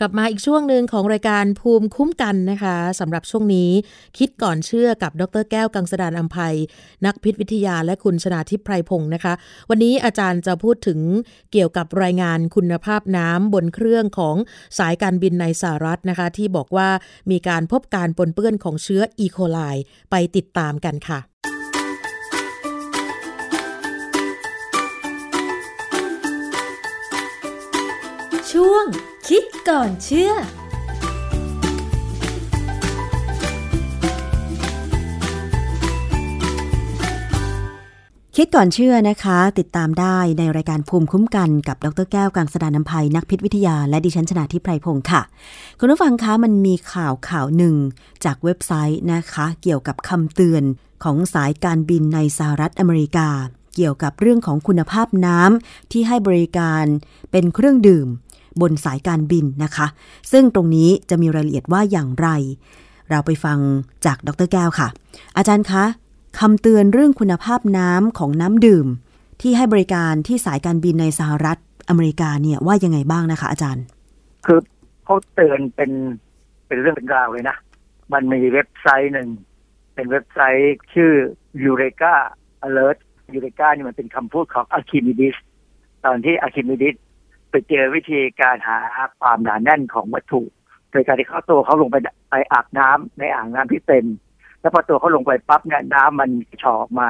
[0.00, 3.70] กลับมาอีกช่วงหนึ่งของรายการภูมิคุ้มกันนะคะสำหรับช่วงนี้
[4.18, 6.56] คิดก่อนเชื่อกับดรแก้วกังสดานอัมภัย
[7.06, 9.32] นักพิษวิทยาและคุณชนาทิพไพรพงศ์นะคะ
[9.70, 11.00] วันนี้อาจารย์จะพูดถึง
[11.52, 14.36] เกี่ยวกับรายงานคุณภาพน้ำบนเครื่องของ
[14.78, 16.88] สายการบินในสหรัฐนะคะ ที่บอกว่า
[17.30, 19.58] มีการพบการปนเปื้อนของเชื้ออีโคไล
[20.10, 21.20] ไปติดตามกันค่ะ
[28.52, 28.86] ช่วง
[29.32, 30.32] คิดก่อนเชื่อ
[38.36, 45.22] คิดก่อนเชื่อนะคะ ติดตามได้ในรายการภูมิคุ้มกันกับดรแก้วกังสดานนภัยนักพิษวิทยาและดิฉันชนะทิพไพรพงศ์ค่ะ
[45.78, 47.76] คุณผู้ฟังคะมันมีข่าวข่าวหนึ่ง
[48.24, 50.62] จากเว็บไซต์นะคะ เกี่ยวกับคำเตือน
[51.04, 53.28] ของสายการบินในสหรัฐอเมริกา
[53.74, 56.84] เกี่ยวกับเรื่องของคุณภาพน้ำที่ให้บริการ
[57.32, 58.08] เป็นเครื่องดื่ม
[58.60, 59.86] บนสายการบินนะคะ
[60.32, 62.28] ซึ่งตรงนี้จะมีรายละเอียดว่าอย่างไร
[63.10, 63.58] เราไปฟัง
[64.06, 64.88] จากดรแก้วค่ะ
[65.36, 65.84] อาจารย์คะ
[66.38, 68.86] คำเตือนเรื่องคุณภาพน้ำของน้ำดื่ม
[69.40, 73.84] ที่ให้บริการที่สายการบินในสหรัฐอเมริกาเนี่ยว่ายังไงบ้างนะคะ อาจารย์
[74.46, 74.60] คือ
[75.04, 75.90] เขาเตือนเป็น
[76.66, 77.56] เป็นเรื่องเป็นราวเลยนะ
[78.12, 79.28] มันมีเว็บไซต์หนึ่ง
[79.94, 81.12] เป็นเว็บไซต์ชื่อ
[81.64, 82.98] EurekAlert
[83.34, 85.36] Eureka นี่มันเป็นคำพูดของอาร์คิมิดีส
[86.04, 86.94] ตอนที่อาร์คิมิดีส
[87.56, 88.78] ไปเจอวิธีการหา
[89.20, 90.42] ความหนาแน่นของวัตถุ
[90.90, 91.96] โดยการที่เขาตัวเขาลงไป
[92.30, 94.06] ไปอาบน้ำในอ่างน้ำที่เต็ม
[94.60, 96.30] แล้วพอตัวเขาลงไปปั๊บเนี่ยน้ำมัน
[96.62, 97.08] ฉออกมา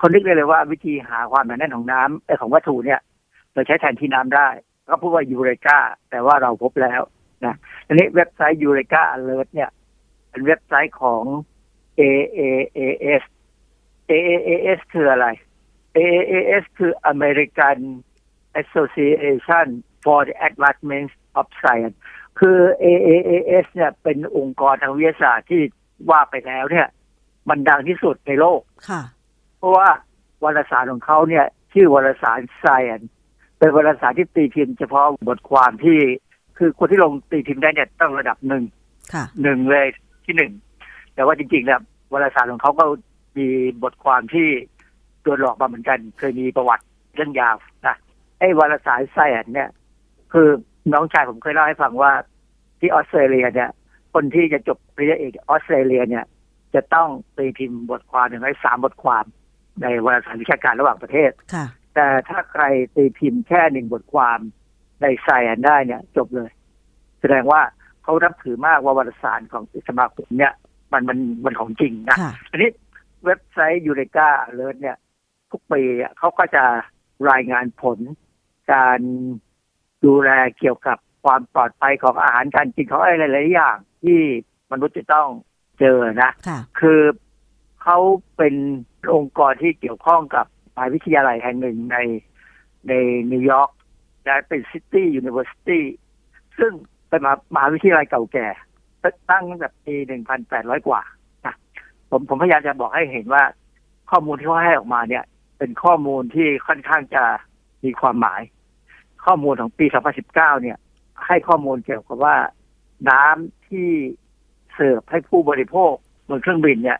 [0.00, 3.00] คนนึกได้เลยว่าวิธีหาความหนาแน่นของน้ำไอของวัตถุเนี่ย
[3.52, 4.48] เราใช้แทนที่น้ำได้
[4.88, 5.78] ก็พูดว่ายูเรกา
[6.10, 7.00] แต่ว่าเราพบแล้ว
[7.44, 7.54] นะ
[7.86, 9.70] อันนี้เว็บไซต์ยูเรกา alert เนี่ย
[10.30, 11.22] เป็นเว็บไซต์ของ
[12.00, 13.22] AAAS
[14.10, 15.26] AAAS คืออะไร
[15.96, 17.78] AAAS คือ American
[18.62, 19.66] Association
[20.04, 21.96] for the Advancement of Science
[22.40, 25.62] คือ AAAS เนี่ยเป็นองค์กรทางวิทยาศาสตร์ที่
[26.10, 26.86] ว่าไปแล้วเนี่ย
[27.48, 29.02] มันดังที่สุดในโลกค่ะ
[29.58, 29.88] เพราะว่า
[30.44, 33.06] วารสารของเขาเนี่ย ชื่อวารสาร Science
[33.58, 35.98] เป็นวารสารที่ตีพิมพ์เฉพาะบทความที่
[36.58, 38.64] คือคนที่ลงตีพิมพ์ได้เนี่ยต้องระดับหนึ่ง
[39.12, 39.86] ค่ะหนึ่งเลย
[40.24, 40.52] ที่หนึ่ง
[41.14, 41.80] แต่ว่าจริงๆแล้ว
[42.12, 42.84] วารสารของเขาก็
[43.38, 43.48] มี
[43.82, 44.48] บทความที่
[45.22, 46.84] โดนหลอกมาเหมือนกัน เคยมีประวัติ
[47.14, 47.96] เรื่องยาวนะ
[48.38, 49.70] ไอ้วารสารไซแอนเนี่ย
[50.32, 50.48] คือ
[50.92, 52.12] น้องชายผมเคยเล่าให้ฟังว่า
[52.80, 53.70] ที่ออสเตรเลียเนี่ย
[54.14, 56.24] คนที่จะจบปริญญาเอกออสเตรเลียเนี่ย
[56.74, 59.24] จะต้องตีพิมพ์บทความอย่างน้อยสามบทความ
[59.82, 62.64] ในวารสารวิชาการระหว่างประเทศค่ะแต่ถ้าใคร
[62.94, 64.38] ตีพิมพ์แค่หนึ่งบทความ
[65.02, 66.50] ในไซแอนได้เนี่ย จบเลย
[67.20, 67.60] แสดงว่า
[68.02, 70.52] เขารับถือมากว่าวารสารของสมาคมเนี่ย
[70.92, 72.70] มันมันมันของจริงนะค่ะอันนี้
[73.24, 74.96] เว็บไซต์ EurekAlert เนี่ย
[75.50, 76.64] ทุกปีอะเขาก็จะ
[77.30, 77.98] รายงานผล
[78.72, 78.98] การ
[80.04, 84.20] ดูแลเกี่ยวกับความปลอดภัยของอาหารการกินของอะไรหลาย ๆ อย่าง ที่
[84.72, 85.28] มนุษย์จะต้อง
[85.80, 87.00] เจอนะค่ะคือ
[87.82, 87.98] เขา
[88.36, 88.54] เป็น
[89.14, 91.98] องค์กรที่เกี่ยวข้องกับมหาวิทยาลัยแห่งหนึ่งใน
[92.88, 92.92] ใน
[93.32, 93.70] นิวยอร์ก
[94.24, 95.84] และเป็น City University
[96.58, 96.72] ซึ่ง
[97.08, 98.48] เป็นมหามหาวิทยาลัยเก่าแก่
[99.30, 101.02] ตั้งตั้งแต่ปีหนึ่งพันแปดร้อยกว่า
[101.46, 101.54] นะ
[102.10, 103.42] ผมผมพยายามจะบอกให้เห็นว่า
[104.10, 105.24] ข้อมูลที่เขาให้ออกมาเนี่ย
[105.58, 107.24] เป็นข้อมูลที่ค่อนข้างจะ
[107.84, 108.40] มีความหมาย
[109.26, 109.86] ข้อมูลของปี
[110.24, 110.78] 2019 เนี่ย
[111.26, 112.36] ให้ข้อมูลเกี่ยวกับว่า
[113.10, 113.90] น้ำที่
[114.74, 115.92] เสิร์ฟให้ผู้บริโภค
[116.28, 116.98] บนเครื่องบินเนี่ย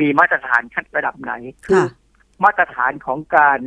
[0.00, 1.32] มีมาตรฐานขั้นระดับไหน
[1.66, 1.86] คือค่ะ
[2.44, 3.60] มาตรฐานของการ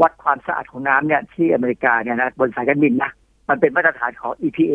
[0.00, 3.10] วัดความสะอาดของน้ำเนี่ย ที่อเมริกาเนี่ยนะบนสายการบินนะ
[3.48, 4.74] มันเป็นมาตรฐานของ EPA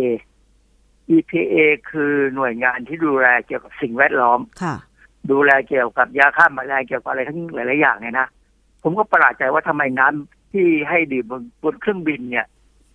[1.16, 1.56] EPA
[1.92, 4.76] คือหน่วยงานที่ดูแลเกี่ยวกับสิ่งแวดล้อมค่ะ
[5.32, 8.28] ดูแลเกี่ยวกับยาฆ่าแมลงเกี่ยวกับอะไรทั้งหลายๆอย่างเนี่ยนะ
[8.84, 12.46] ผมก็ประหลาดใจว่าทำไมน้ำ ที่ให้ดื่มบนบนเครื่องบินเนี่ย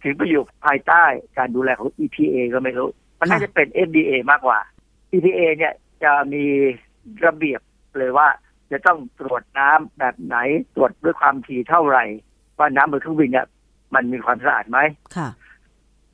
[0.02, 1.04] ถึงไปอยู่ภายใต้
[1.38, 2.88] การดูแลของ EPA ก็ไม่รู้
[3.18, 4.58] มันน่าจะเป็น FDA มากกว่า
[5.12, 5.74] EPA เนี่ย
[6.04, 6.44] จะมี
[7.24, 7.60] ระเบียบ
[7.98, 8.28] เลยว่า
[8.72, 10.36] จะต้องตรวจน้ำแบบไหน
[10.74, 12.04] ตรวจด้วยความถี่เท่าไหร่
[12.58, 13.46] ว่าน้ำบนเครื่องบินเนี่ย
[13.94, 14.78] มันมีความสะอาดไหม
[15.16, 15.28] ค่ะ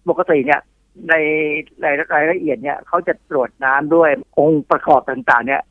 [0.09, 0.61] ปกติเนี่ย
[1.09, 1.15] ใน
[1.85, 5.63] รายรายละเอียดเนี่ยเขาจะตรวจน้ำด้วยองค์ประกอบต่างๆ เนี่ย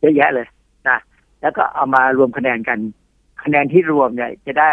[0.00, 0.46] เยอะแยะเลย
[0.88, 0.98] นะ
[1.40, 2.78] แล้วก็เอามารวมคะแนนกัน
[3.44, 4.72] คะแนนที่รวมเนี่ยจะได้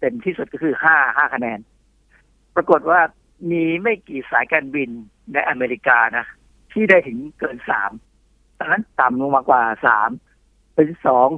[0.00, 1.58] เต็มที่สุดก็คือห้าห้าคะแนน
[2.54, 3.00] ปรากฏว่า
[3.50, 4.90] มีไม่กี่สายการบิน
[5.32, 6.26] ในอเมริกานะ
[6.72, 7.90] ที่ได้ถึงเกินสาม
[8.58, 10.10] ตอนนั้นต่ำลงมากว่าสาม
[10.74, 11.28] เป็นสอง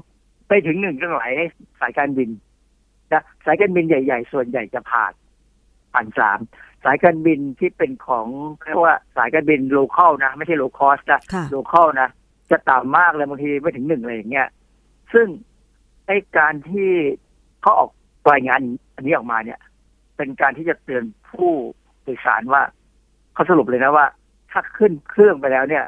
[0.49, 1.35] ไปถึงหนึ่งก็หลาย
[1.81, 2.31] สายการบิน
[3.13, 5.13] นะสายการบินใหญ่ ๆ ส่วนใหญ่จะผ่าน
[5.93, 6.39] ผ่านสาม
[6.85, 8.27] สายการบินที่เป็นของ
[8.67, 12.09] เรียกว่าสายการบิน local นะ ไม่ใช่ low-cost นะค่ะ local นะ
[12.51, 14.49] จะต่ำมากเลยบางทีไม่ถึงหนึ่งเลยอย่างเงี้ย
[15.13, 15.27] ซึ่ง
[16.07, 16.91] ไอ้การที่
[17.63, 17.91] เขาออก
[18.31, 18.61] รายงาน
[18.95, 19.59] อันนี้ออกมาเนี่ย
[20.17, 21.53] เป็นการที่จะเตือนผู้
[22.03, 22.63] โดยสารว่า
[23.35, 24.07] เขาสรุปเลยนะว่า
[24.51, 25.85] ถ้าขึ้นเครื่องไปแล้วเนี่ย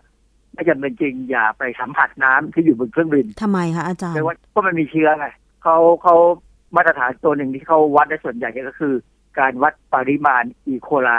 [0.54, 5.26] ไม่จำเป็นจริงอย่าไปสัมผัสน้ำที่อยู่บนเครื่องบินทำไมคะอาจารย์ไม่ว่าเพราะมันมีเชื้อไง
[5.62, 6.16] เขาเขา
[6.76, 8.94] มาตรฐานตัวหนึ่งที่เขาวัดได้ส่วนใหญ่ก็คือ
[9.38, 11.10] การวัดปริมาณอีโคไล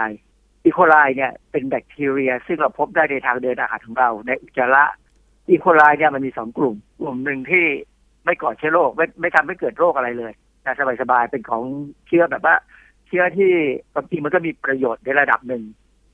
[0.66, 4.84] อีโคไลเนี่ยเป็นแบคทีเรีย ซึ่งเราพบได้ในทางเดินอาหารของเราในอุจจาระ
[5.50, 7.66] อีโคไลเนี่ยมันมีสองกลุ่ม กลุ่มหนึ่งที่
[8.26, 10.34] ไม่ก่อเชื้อโรคไม่ไม่ทำให้เกิดโรคอะไรเลย
[10.66, 11.64] นะสบายๆเป็นของ
[12.08, 12.56] เชื้อแบบว่า
[13.08, 13.52] เชื้อที่
[13.96, 15.64] บางทีมันก็มีประโยชน์ในระดับหนึ่ง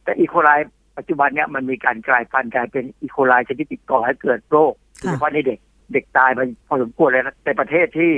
[0.04, 0.50] แต่อีโคไล
[0.98, 5.60] ปัจจุบันเนี่ยมันมีการกลายพันธุ์กลายเป็นอีโคไลชนิดติดก่อให้เกิดโรคโดยเฉพาะในเด็ก
[5.94, 8.12] เด็กตายไปพอสมควรเลยนะในประเทศที่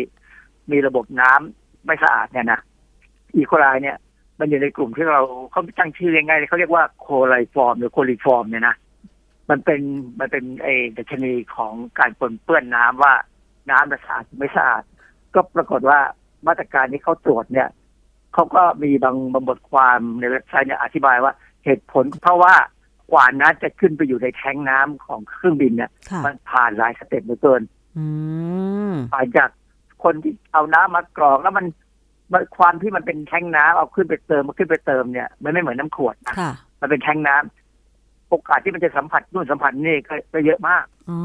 [0.72, 2.60] มีระบบน้ำไม่สะอาดเนี่ยนะ
[3.38, 3.98] อีโคไลเนี่ย
[4.40, 5.22] มันอยู่ในกลุ่มที่เรา
[5.52, 8.76] เขาตั้งชื่อง่ายๆเขาเรียกว่าโคไลฟอร์มหรือโคลิฟอร์มเนี่ยนะ
[9.50, 9.82] มันเป็น
[10.20, 13.14] มันเป็นไอ้ดัชนีของการปนเปื้อนน้ำว่า
[13.72, 14.84] น้ำสะอาดไม่สะอาด
[15.34, 16.00] ก็ปรากฏว่า
[16.48, 17.70] มาตรการที่เขาตรวจเนี่ย
[18.34, 21.34] เขาก็มีบางบางบทความในเว็บไซต์เนี่ยอธิบายว่า
[21.66, 22.54] เหตุผลเพราะว่า
[23.12, 27.62] กว่าน้ำจะขึ้นไปอยู่ในแท้งน้ำของเครื่องบินเนี่ยค่ะมันผ่านหลายสเต็ปเหลือเกิน
[27.98, 28.06] อื
[28.92, 29.50] มผ่านจาก
[30.04, 31.66] คนที่เอาน้ำมากรองแล้วมัน
[32.34, 41.20] มันความที่มันเป็นแท้งน้ำเอาขึ้นไปเติมมาขึ้นไปเติมเนี่ยมันไม่เหมือนน้ำขวดนะค่ะมันเป็นแท้งน้ำโอกาสที่มันจะสัมผัสนู่นสัมผัสนี่ก็ก็เยอะมากอ๋อ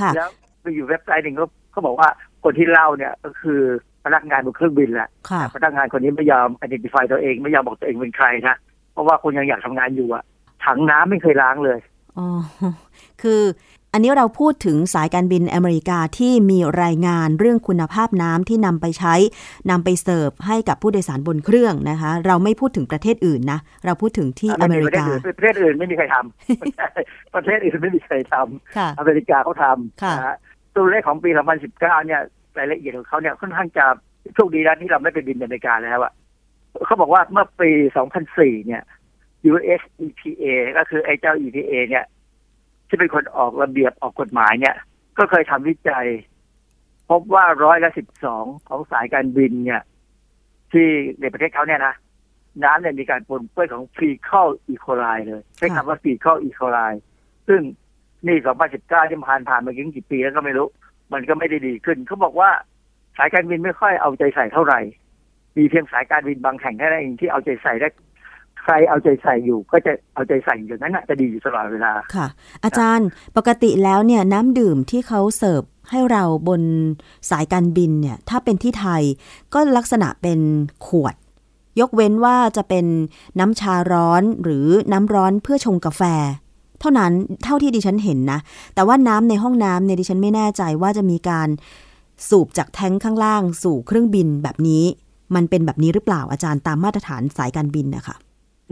[0.00, 0.28] ค่ะแล้ว
[0.60, 2.08] ไปอยู่เว็บไซต์หนึ่งเขาเขาบอกว่า
[2.44, 3.60] คนที่เล่าเนี่ยก็คือ
[4.04, 8.56] พนักงานบนเครื่องบินแหละค่ะพนักงานคนนี้ไม่ยอม identify ตัวเองไม่ยอมบอกตัวเองเป็นใครนะ
[8.92, 10.22] เพราะว่าคนยังอยากทำงานอยู่อะ
[10.64, 11.78] ถังน้ำไม่เคยล้างเลย
[12.18, 12.28] อ๋อ
[13.22, 13.42] คือ
[13.94, 19.14] อันนี้เราพูดถึงสายการบินอเมริกาที่มีรายงานเรื่องคุณภาพน้ำที่นำไปใช้
[19.70, 29.64] นำไปเสิร์ฟให้กับผู้โดยสารบนเครื่องนะคะ เราไม่พูดถึงประเทศอื่นนะ เราพูดถึงที่อเมริกาประเทศอื่นไม่มีใครทำประเทศอื่นไม่มีใครทำค่ะอเมริกาเขาท
[30.02, 30.36] ค่ะำนะฮะ
[30.76, 31.30] ตัวเลขของปี
[31.62, 32.22] 2019 เนี่ย
[32.58, 33.86] รายละเอียดของเขาเนี่ยค่อนข้างจะ
[34.34, 36.12] โชคดีนะที่เราไม่ไปบินอเมริกาแล้วอะ
[36.86, 37.70] เขาบอกว่าเมื่อปี
[38.18, 38.82] 2004 เนี่ย
[39.50, 40.44] US EPA
[40.78, 42.04] ก็คือไอ้เจ้า EPA เนี่ย
[42.88, 44.76] ที่เป็นคนออกระเบียบออกกฎหมายเนี่ย
[45.18, 46.06] ก็เคยทำวิจัย
[47.10, 49.82] พบว่าร้อยละสิบสองของสายการบินเนี่ย
[50.72, 50.88] ที่
[51.20, 51.94] ในประเทศเขาเนี่ยนะ
[52.64, 56.78] น้ำเนี่ยมีการปนเปื้อนของ fecal อีโคไลเลย ใช้คำว่า fecal อีโคไล
[57.48, 57.60] ซึ่ง
[58.26, 58.36] นี่
[58.72, 60.68] 2019ที่ผ่านผ่านมากี่ปีแล้วก็ไม่รู้
[61.14, 62.50] มันก็ไม่ได้ดีขึ้นเขาบอกว่า
[63.18, 64.80] สายการบินไม่ค่อยเอาใจใส่เท่าไหร่
[65.56, 67.88] มีเพียงสายการบินบางแห่งแค่นั้นเองที่เอาใจใส่ได้
[68.62, 72.26] ใครเอาใจใส่อยู่ก็จะเอาใจใส่อย่างนั้นน่ะจะดีอยู่ตลอดเวลาค่ะ
[72.64, 76.62] อาจารย์ปกติแล้วเนี่ยน้ำดื่มที่เขาเสิร์ฟให้เราบน
[77.30, 79.02] สายการบินเนี่ย ถ้าเป็นที่ไทย
[79.54, 80.40] ก็ลักษณะเป็น
[80.86, 81.14] ขวด
[81.80, 82.86] ยกเว้นว่าจะเป็น
[83.38, 86.02] น้ำชาร้อนหรือน้ำร้อนเพื่อชงกาแฟ
[86.82, 87.12] เท่านั้น
[87.44, 88.40] เท่าที่ดิฉันเห็นนะ
[88.74, 91.48] แต่ว่าน้ำในห้องน้ำเนี่ยดิฉันไม่แน่ใจว่าจะมีการ
[92.28, 94.84] สูบจากแท้งข้างล่างสู่เครื่องบินแบบนี้
[95.34, 98.16] มันเป็นแบบนี้หรือเปล่าอาจารย์ตามมาตรฐานสายการบินนะคะ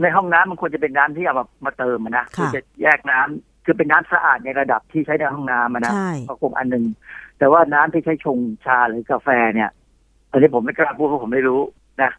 [0.01, 6.85] ในห้องน้ำมันควรจะเป็นน้ำที่เอามามาเติมอะนะค่ะอจะแยกน้ำคือเป็นน้ำสะอาดในระดับที่ใช้ในห้องน้ำอะนะใช่ก็คงอันหนึ่ง
[7.39, 9.69] แต่ว่าน้ำที่ใช้ชงชาหรือกาแฟเนี่ย
[10.31, 11.61] อันนี้ผมไม่กล้าพูดเพราะผมไม่รู้
[12.01, 12.11] นะ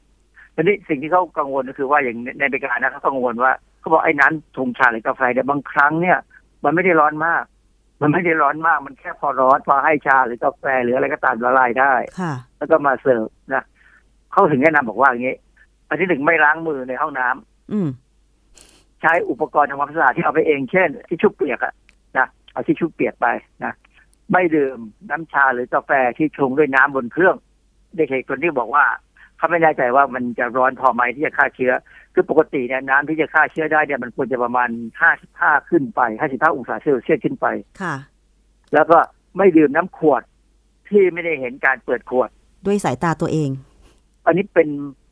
[0.55, 3.53] ทีนี้สิ่งที่เขากังวลก็คือว่าอย่างในในอเมริกานะเขากังวลว่า
[3.83, 6.19] เขาบอกไอ้น้ำชงชาหรือกาแฟเนี่ยบางครั้งเนี่ย
[6.65, 7.45] มันไม่ได้ร้อนมาก
[8.03, 13.65] มันไม่ได้ร้อนมาก มันแค่พอร้อนพอให้ชาหรือกาแฟหรืออะไรก็ตามละลายได้ค่ะแล้วก็มาเสิร์ฟนะ
[14.33, 15.37] เขาถึงแนะนำบอกว่าอย่างนี้
[15.89, 17.89] อันที่หนึ่งไม่ล้างมือในห้องน้ำอืม
[19.01, 21.75] ใช้อุปกรณ์ทำความสะอาดที่เอาไปเองเช่นที่ชุบเปียกอะ
[22.19, 23.27] นะเอาที่ชุบเปียกไป
[23.65, 23.73] นะ
[24.33, 24.79] ไม่ดื่ม
[25.11, 27.37] น้ำชาหรือกาแฟที่ชงด้วยน้ำบนเครื่อง
[27.97, 28.85] เด็กๆคนที่บอกว่า
[29.43, 31.73] เขาไม่แน่ใจว่ามันจะร้อนพอไหมที่จะฆ่าเชื้อ
[32.15, 34.69] คือปกติเนี่ยน้ำที่จะฆ่าเชื้อได้เนี่ยมันควรจะประมาณ
[35.19, 37.47] 55 ขึ้นไป 55 องศาเซลเซียสขึ้นไป
[37.83, 37.95] ค่ะ
[38.75, 38.99] แล้วก็
[39.37, 40.23] ไม่ดื่มน้ำขวด
[40.89, 42.29] ที่ไม่ได้เห็นการเปิดขวด
[42.67, 43.51] ด้วยสายตาตัวเอง
[44.27, 44.69] อันนี้เป็น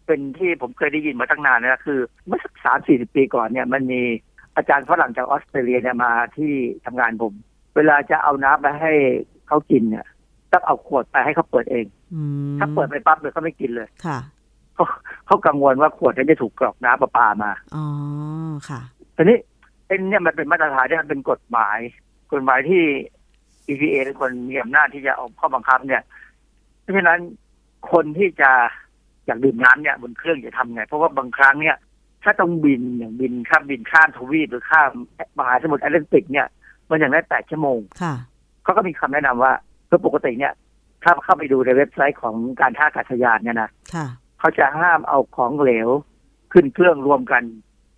[0.06, 4.02] เป็นที่ผมเคยได้ยินมาตั้งนานนะคือ เมื่อสักสามสี่สิบปีก่อนเนี่ย มันมี
[4.56, 6.52] อาจารย์ฝรั่งจากออสเตรเลียเนี่ยมาที่
[6.84, 7.34] ทำงานผม
[7.76, 8.92] เวลาจะเอาน้ำไปให้
[9.48, 10.06] เขากินเนี่ย
[10.52, 12.20] ต้องเอาขวดไปให้เขาเปิดเองอื
[12.54, 14.18] มถ้าเปิดไปปั๊บเลยเขาไม่กินเลยค่ะ
[14.74, 14.84] เขา
[15.26, 17.84] เขากังวลว่าขวดนั้นจะถูกกรอกน้ำประปามาอ๋อ
[18.68, 18.80] ค่ะ
[19.16, 19.38] ทีนี้
[19.86, 21.78] ไอ้เนี่ยมันเป็นมาตรฐานที่มันเป็นกฎหมาย
[22.32, 22.82] กฎหมายที่
[23.68, 26.02] EPA เป็นคนมีอำนาจที่จะเอาข้อบังคับ เนี่ย
[26.80, 27.18] เพราะฉะนั้น
[27.92, 28.50] คนที่จะ
[29.26, 31.76] อยากดื่มน้ำเนี่ยบนเครื่องจะทำไง เพราะว่าบางครั้งเนี่ย
[32.22, 34.90] ถ้าต้องบินอย่างบินข้ามบินข้ามทวีปหรือข้าม
[35.38, 36.46] มหาสมุทรแอตแลนติกเนี่ย
[36.88, 38.14] มันอย่างน้อยแปดชั่วโมงค่ะ
[38.62, 39.52] เขาก็มีคำแนะนำว่า
[39.90, 40.54] โดยปกติเนี่ย
[41.02, 44.06] ถ้าเข้าไปดูในเว็บไซต์ของการท่าอากาศยานเนี่ยนะค่ะ
[44.38, 45.88] เขาจะห้ามเอาของเหลว
[46.52, 47.42] ขึ้นเครื่องรวมกัน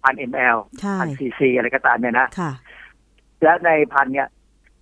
[0.03, 2.53] พัน ml ใช่พันซีซีอะไรก็ตามเนี่ยนะค่ะ
[3.43, 4.29] และในพันเนี่ย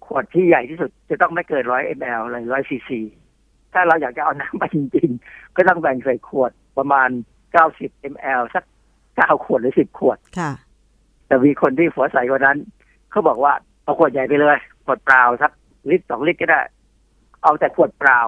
[0.06, 3.00] ขวดที่ใหญ่ที่สุดจะต้องไม่เกินร้อย ml เลยร้อยซีซี
[3.72, 7.08] ถ้าเราอยากจะเอาน้ำไปจริง ๆ ก็ต้องแบ่งใส่ขวดประมาณ
[7.52, 8.64] เก้าสิบ ml สัก
[9.16, 10.52] เก้าขวดหรือสิบขวดค่ะ
[11.26, 12.58] แต่มีคนที่หัวใสกว่านั้น
[13.10, 13.52] เขาบอกว่า
[13.84, 15.50] เอาขวดใหญ่ไปเลยขวดเปล่าสัก
[15.90, 16.60] ลิตรสองลิตรก็ได้
[17.42, 18.20] เอาแต่ขวดเปล่า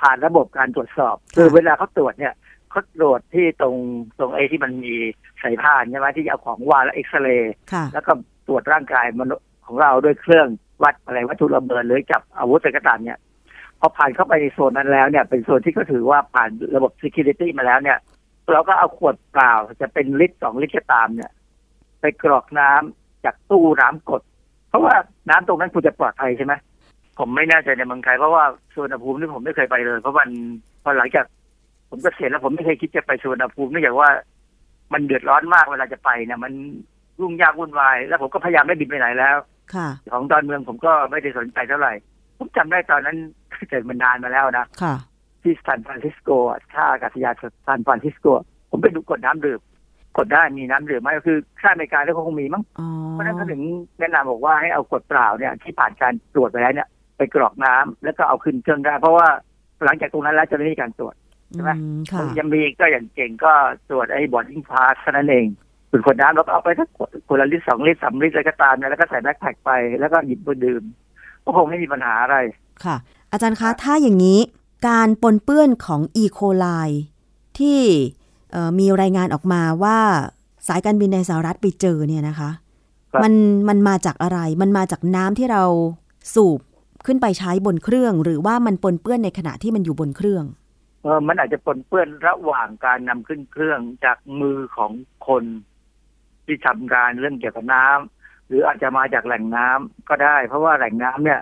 [0.00, 2.34] ผ่านระบบการตรวจสอบ คือเวลาเขาตรวจเนี่ย
[2.70, 3.76] เขาตรวจที่ตรง
[4.18, 4.94] ตรงไอ้ที่มันมี
[5.42, 8.12] สายพานใช่ไหมที่จะเอาของวางแล้วเอ็กซเรย์ค่ะแล้วก็
[8.48, 10.46] ตรวจร่างกายมนุษย์ของเราด้วยเครื่อง
[10.82, 13.18] วัดอะไรวัตถุระเบิดหรือจับอาวุธอะไรก็ตามเนี่ย
[13.80, 17.98] พอผ่านเข้าไปในโซนนั้นแล้วเนี่ย เป็นโซนที่เขาถือว่าผ่านระบบ security มาแล้วเนี่ย
[18.52, 21.30] เราก็เอาขวดเปล่าจะเป็นลิตรสองลิตรก็ตามเนี่ย
[22.00, 24.22] ไปกรอกน้ำจากตู้น้ำกด
[24.68, 24.94] เพราะว่า
[25.30, 26.54] น้ำตรงนั้นควรจะปลอดภัยใช่ไหม
[27.18, 28.44] ผมไม่แน่ใจในเมืองไทยเพราะว่า
[28.74, 30.28] สวนภูมินี่ผมไม่เคยไปเลย เพราะมัน
[30.84, 31.26] พอหลังจาก
[31.90, 34.10] ผมเกษียณแล้วผมไม่เคยคิดจะไปสวนภูมิเนื่องจากว่า
[34.92, 36.52] มันเดือดร้อนมากเวลาจะไปเนี่ยมัน
[37.20, 39.36] ยุ่งยากวุ่นวาย แล้วผมก็พยายามไม่บินไปไหนแล้ว
[39.74, 41.92] ค่ะของดอนเมืองผมก็ไม่ได้สนใจเท่าไหร่
[42.38, 43.16] ผมจำได้ตอนนั้น
[43.68, 44.94] เกิดมันนานมาแล้วนะค่ะ
[45.42, 47.34] ที่ซานฟรานซิสโกอะท่าอากาศยาน
[47.66, 48.26] ซานฟรานซิสโก
[48.70, 49.60] ผมไปดูกดน้ำดื่ม
[50.16, 53.62] กดได้มีน้ำดื่มไหมก็คือค่าอเมริกาแล้วก็คงมีมั้งอ๋อเพราะฉะนั้นเขาถึง
[54.00, 56.88] แนะนำบอกว่าให้เอาขวดเปล่าเนี่ยที่ผ่านการตรวจไปแล้วเนี่ย
[57.20, 59.28] ไปกรอกน้ำแล้วก็เอาขึ้นเครื่องได้ เพราะว่า
[59.84, 61.14] หลังจากตรงนั้นแล้วจะไม่มีการตรวจ
[61.52, 63.52] ใช่ไหมอืมค่ะยังมีก็อย่างเก่งก็
[63.90, 65.46] ตรวจไอ้ boarding pass เท่านั้นเอง
[65.88, 70.82] เป็นขวดน้ำเราก็เอาไปสักขวดขวดละลิตรสองลิตรสามลิตรอะไรก็ตามเนี่ยแล้วก็ใส่ backpack ไปแล้วก็หยิบมาดื่ม
[71.44, 72.36] ก็คงไม่มีปัญหาอะไร
[72.84, 72.96] ค่ะ
[73.32, 74.38] อาจารย์คะ ถ้าอย่างนี้
[74.88, 76.66] การปนเปื้อนของอีโคไล
[77.58, 77.80] ที่
[78.52, 79.98] เอ่อมีรายงานออกมาว่า
[80.68, 82.50] สายการบินในสหรัฐไปเจอเนี่ยนะคะ
[83.12, 83.32] ครับมัน
[83.68, 85.62] มันมาจากอะไร มันมาจากน้ำที่เรา
[86.34, 86.60] สูบ
[87.06, 90.44] ขึ้นไปใช้บนเครื่อง หรือว่ามันปนเปื้อนในขณะที่มันอยู่บนเครื่อง
[91.02, 94.92] เออมันอาจจะปนเปื้อนระหว่างการนำขึ้นเครื่องจากมือของ
[95.28, 95.44] คน
[96.46, 101.40] ที่ทำการเรื่องเกี่ยวกับน้ำหรืออาจจะมาจากแหล่งน้ำก็ได้ เพราะว่าแหล่งน้ำเนี่ย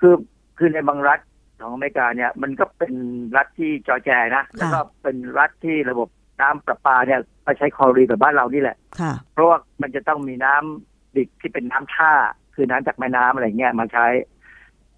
[0.00, 0.14] คือ
[0.58, 1.20] คือในบางรัฐ
[1.60, 2.94] ของอเมริกาเนี่ย มันก็เป็น
[3.36, 6.08] รัฐที่จอแจนะแล้วก็เป็นรัฐที่ระบบ
[6.40, 12.12] น้ำประปาเนี่ยไปใช้คลอรีนแบบบ้านเรานี่แหละค่ะเพราะว่ามันจะต้องมีน้ำดิบที่เป็นน้ำท่า
[12.54, 14.06] คือน้ำจากแม่น้ำอะไรเงี้ยมาใช้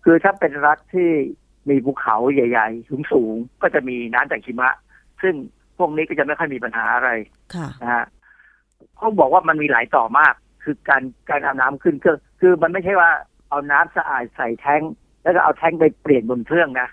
[0.05, 1.11] คือถ้าเป็นรัฐที่
[1.69, 4.71] มีภูเขาใหญ่ๆสูงๆก็จะมีน้ำจากหิมะ
[5.23, 5.35] ซึ่ง
[5.79, 7.11] พวกนี้ก็จะไม่ค่อยมีปัญหาอะไร
[7.55, 8.05] ค่ะนะฮะ
[8.97, 13.11] เขาบอกว่ามันมีหลายต่อมาก คือการการเอาน้ำขึ้นเครื่อง คือมันไม่ใช่ว่า
[13.51, 14.83] เอาน้ำสะอาดใส่แท้ง
[15.23, 16.89] แล้วก็เอาแท้งไปเปลี่ยนบนเครื่องนะ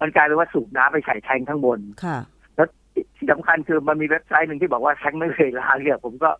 [0.00, 2.18] มันกลายเป็นว่าสูบน้ำไปใส่แท้งข้างบนค่ะ
[2.56, 2.68] แล้ว
[3.16, 6.30] ที่สำคัญคือมันมีเว็บไซต์หนึ่งที่บอกว่าแท้งไม่เคยล้างเนี่ยผมก็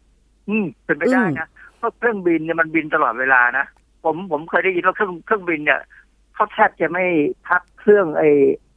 [0.48, 1.48] อืมเป็นไปได้นะ
[1.78, 3.66] เพราะเครื่องบินเนี่ยมันบินตลอดเวลานะ
[4.04, 5.80] ผมผมเคยได้ยินว่าเครื่องเครื่องบินเนี่ย
[6.38, 7.04] เขาแทบจะไม่
[7.48, 8.28] พักเครื่องไอ้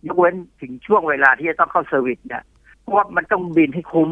[0.07, 2.43] ยกเว้นถึงช่วงเวลาที่จะต้องเข้า service เนี่ย
[2.81, 4.09] เพราะว่ามันต้องบินให้คุ้ม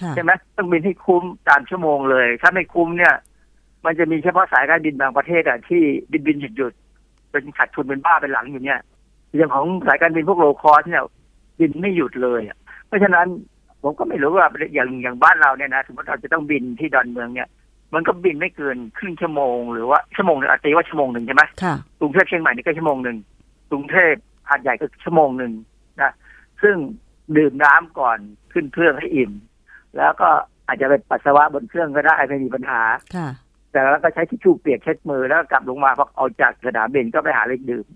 [0.00, 3.14] ค่ะใช่ไหมต้องบินให้คุ้มตามชั่วโมงเลย ถ้าไม่คุ้มเนี่ย
[3.84, 5.82] มันจะมีเฉพาะสายการบินบางประเทศอะที่
[6.12, 8.80] บินบินหยุดหยุดๆเป็นขาดทุนเป็นบ้าเป็นหลังอยู่เนี่ย
[9.36, 11.04] อย่างของสายการบินพวก low cost เนี่ย
[11.58, 13.26] บินไม่หยุดเลยอะเพราะฉะนั้น
[13.82, 17.48] ผมก็ไม่รู้ว่าอย่างอย่างบ้านเราเนี่ยนะสมมติเราจะต้องบินที่ดอนเมืองเนี่ย
[17.94, 23.16] มันก็บินไม่เกินครึ่งชั่วโมงหรือว่าชั่วโมงหนึ่งอาตีว่าชั่วโมงหนึ่งใช่ไหมค่ะกรุงเทพเชียงใหม่นี่ก็ชั่วโมงหนึ่ง
[23.70, 24.14] กรุงเทพ
[24.48, 25.52] หาดใหญ่ก็ชั่วโมงหนึ่ง
[26.00, 26.12] นะ
[26.62, 26.76] ซึ่ง
[27.36, 28.18] ดื่มน้ำก่อน
[28.52, 29.32] ขึ้นเครื่องให้อิ่ม
[29.96, 30.28] แล้วก็
[30.66, 32.82] อาจจะไปปัสสาวะบนเครื่องก็ได้ไม่มีปัญหา
[33.16, 33.28] ค่ะ
[33.72, 37.86] แต่แล้วก็ใช้ทิชชู่เปียกเช็ดมือแล้วก็กลับลงมาพอเอาจากสนามบินก็ไปหาเล็กดื่ม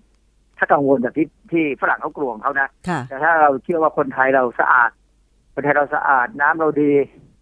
[0.57, 4.91] ถ้ากังวลแบบที่ที่ฝรั่งเขากลัวของเขานะค่ะแต่ถ้าเราเชื่อว่าคนไทยเราสะอาด
[5.53, 6.91] คนไทยเราสะอาดน้ำเราดี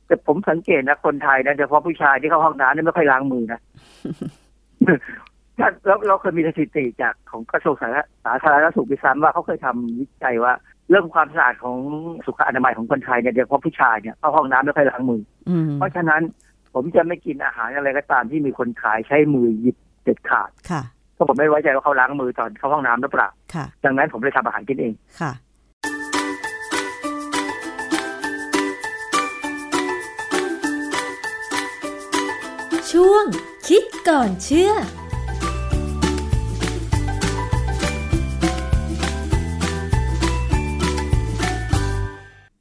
[0.08, 3.62] แต่ผมสังเกตนะคนไทยนะโดยเฉพาะผู้ชายที่เข้าห้องน้ำเนี่ยไม่ค่อยล้างมือนะ
[5.60, 10.54] ถ้าเราเราเคยมีสถิติจากของกระทรวงสาธารณสาธารณสุขดิซ้ำว่าเขาเคยทำวิจัยว่า
[10.90, 11.78] เรื่องความสะอาดของ
[12.26, 16.22] สุขอนามัยของคนไทยเนี่ยโดยเฉพาะผู้ชายเนี่ยเข้าห้องน้ำไม่ค่อยล้างมืออืมเพราะฉะนั้น
[16.74, 20.82] ผมจะไม่กินอาหารอะไรก็ตามที่มีคนขายใช้มือหยิบเด็ดขาดค่ะ
[21.14, 25.32] เพราะผมไม่ไว้ใจว่าเขาล้างมือตอนเข้าห้องน้ำหรือเปล่าค่ะดังนั้นผมเลยทำอาหารกินเองค่ะ
[33.00, 33.26] ช่วง
[33.68, 34.72] คิดก่อนเชื่อ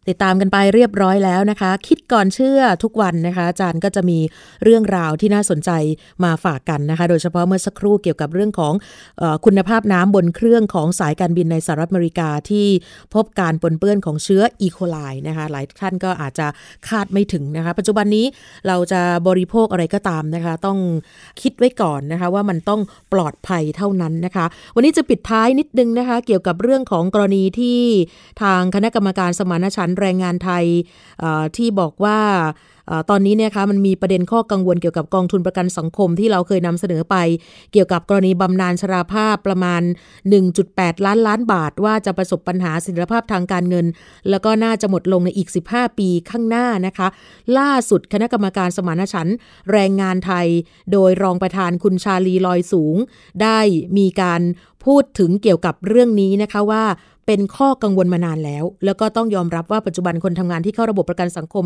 [0.09, 4.18] ติดตามกันไปเรียบร้อยแล้วนะคะ คิดก่อนเชื่อทุกวันนะคะอาจารย์ก็จะมี
[4.64, 5.70] เรื่องราวที่น่าสนใจ
[6.24, 8.72] มาฝากกันนะคะ โดยเฉพาะเมื่อสักครู่เกี่ยวกับเรื่องของ
[9.22, 12.66] อคุณภาพน้ำบนเครื่องของสายการบินในสหรัฐอเมริกาที่
[13.14, 14.96] พบการปนเปื้อนของเชื้ออีโคไล
[15.28, 16.46] นะคะหลายท่านก็อาจจะ
[16.88, 18.26] คาดไม่ถึงนะคะ ปัจจุบันนี้
[18.66, 20.78] เราจะบริโภคอะไรก็ตามนะคะ ต้อง
[21.42, 22.80] คิดไว้ก่อนนะคะว่ามันต้อง
[23.12, 27.80] ปลอดภัยเท่านั้นนะคะ วันนี้จะปิดท้ายนิดนึงนะคะ เกี่ยวกับเรื่องของกรณีที่
[28.42, 30.64] ทางคณะกรรมการสมานฉันทแรงงานไทย
[31.57, 32.18] ที่บอกว่า
[33.11, 37.16] ตอนนี้เนี่ยคะมันมีประเด็นข้อกังวลเกี่ยวกับกองทุนประกันสังคมที่เราเคยนำเสนอไป
[37.72, 39.82] เกี่ยวกับกรณีบำนาญชราภาพประมาณ
[40.45, 43.86] 1.8 ล้านล้านบาท ว่าจะประสบปัญหาสิทธิภาพทางการเงิน
[44.30, 47.09] แล้วก็น่าจะหมดลงในอีก 15 ปีข้างหน้านะคะ
[47.59, 49.36] ล่าสุดคณะกรรมการสมานฉันท์
[49.72, 50.47] แรงงานไทย
[50.92, 52.97] โดยรองประธานคุณชาลีลอยสูง
[53.42, 53.59] ได้
[53.99, 54.42] มีการ
[54.84, 56.84] พูดถึงเกี่ยวกับเรื่องนี้นะคะว่า
[57.27, 61.64] เป็นข้อกังวลมานานแล้ว แล้วก็ต้องยอมรับว่าปัจจุบันคนทำงานที่เข้าระบบประกันสังคม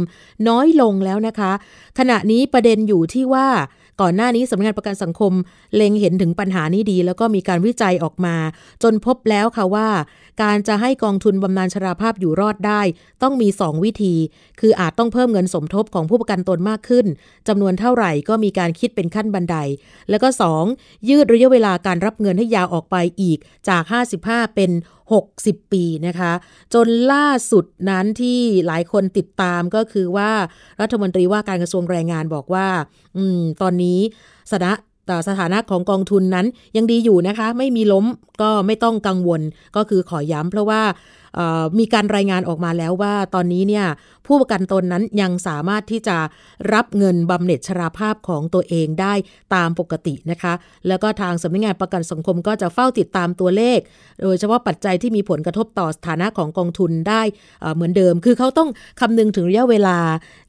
[0.49, 1.53] น้อยลงแล้วนะคะ
[1.99, 3.49] ขณะนี้ประเด็นอยู่ที่ว่า
[4.03, 5.33] ก่อนหน้านี้สำนักงานประกันสังคม
[5.75, 8.37] เล็งเห็นถึงปัญหานี้ดี แล้วก็มีการวิจัยออกมา
[8.83, 9.89] จนพบแล้วค่ะว่า
[10.43, 12.81] การจะให้กองทุนบำนาญชราภาพอยู่รอดได้
[13.23, 14.15] ต้องมี 2 วิธี
[14.61, 17.07] คืออาจต้องเพิ่มเงินสมทบของผู้ประกันตนมากขึ้น
[17.49, 19.57] จำนวนเท่าไหร่ก็มีการคิดเป็นขั้นบันได
[20.11, 20.29] แล้วก็
[20.69, 23.39] 2 ยืดระยะเวลาการรับเงินให้ยาวออกไปอีก
[23.69, 23.83] จาก
[24.21, 24.71] 55 เป็น
[25.11, 26.33] 60 ปีนะคะ
[26.75, 30.31] จนล่าสุดนั้นที่หลายคนติดตามก็คือว่า
[30.81, 32.67] รัฐมนตรีว่าการกระทรวงแรงงานบอกว่า
[33.17, 33.99] อืมตอนนี้
[34.53, 34.73] สถานะ
[35.29, 36.47] สถานะของกองทุนนั้น
[36.77, 38.05] ยังดีอยู่นะคะ ไม่มีล้ม
[38.43, 39.41] ก็ไม่ต้องกังวล
[39.77, 40.83] ก็คือขอย้ำเพราะว่า
[41.79, 43.87] มีการรายงานออกมาแล้วว่าตอนนี้เนี่ย
[44.27, 46.17] ผู้ประกันตนนั้นยังสามารถที่จะ
[46.75, 49.15] รับเงินบำเหน็จชราภาพของตัวเองได้
[49.55, 50.53] ตามปกตินะคะ
[50.89, 53.79] แล้วก็ทางสำนักงงานประกันสังคมก็จะเฝ้าติดตามตัวเลข
[54.23, 57.23] โดยเฉพาะปัจจัยที่มีผลกระทบต่อสถานะของกองทุนได้
[57.75, 58.69] เหมือนเดิม คือเขาต้อง
[59.01, 59.99] คำนึงถึงระยะเวลา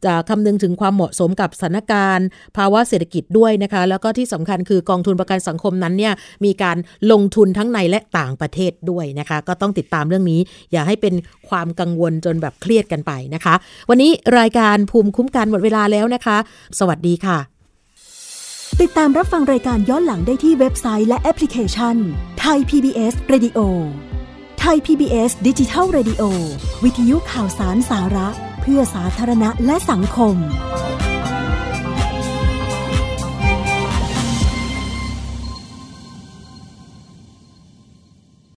[0.06, 2.28] จะคำนึงถึงความเหมาะสมกับสถานการณ์
[2.58, 6.14] ภาวะเศรษฐกิจด้วยนะคะ แล้วก็ที่สำคัญคือกองทุนประกันสังคมนั้นเนี่ย
[6.46, 6.78] มีการ
[7.12, 10.40] ลงทุนทั้งในและต่างประเทศด้วยนะคะ ก็ต้องติดตามเรื่องนี้
[10.72, 11.14] อย่าให้เป็น
[11.50, 13.56] ความกังวลจนแบบเครียดกันไปนะคะ
[13.90, 16.38] วันนี้รายการภูมิคุ้มกันหมดเวลาแล้วนะคะ
[16.80, 17.38] สวัสดีค่ะ
[18.82, 21.96] ติดตามรับฟังรายการย้อนหลังได้ที่เว็บไซต์และแอปพลิเคชัน
[22.40, 23.60] ไทย PBS Radio
[24.60, 26.24] ไทย PBS ดิจิทัล Radio
[26.84, 28.28] วิทยุข่าวสารสาระ
[28.62, 30.36] เพื่อสาธารณะและสังคม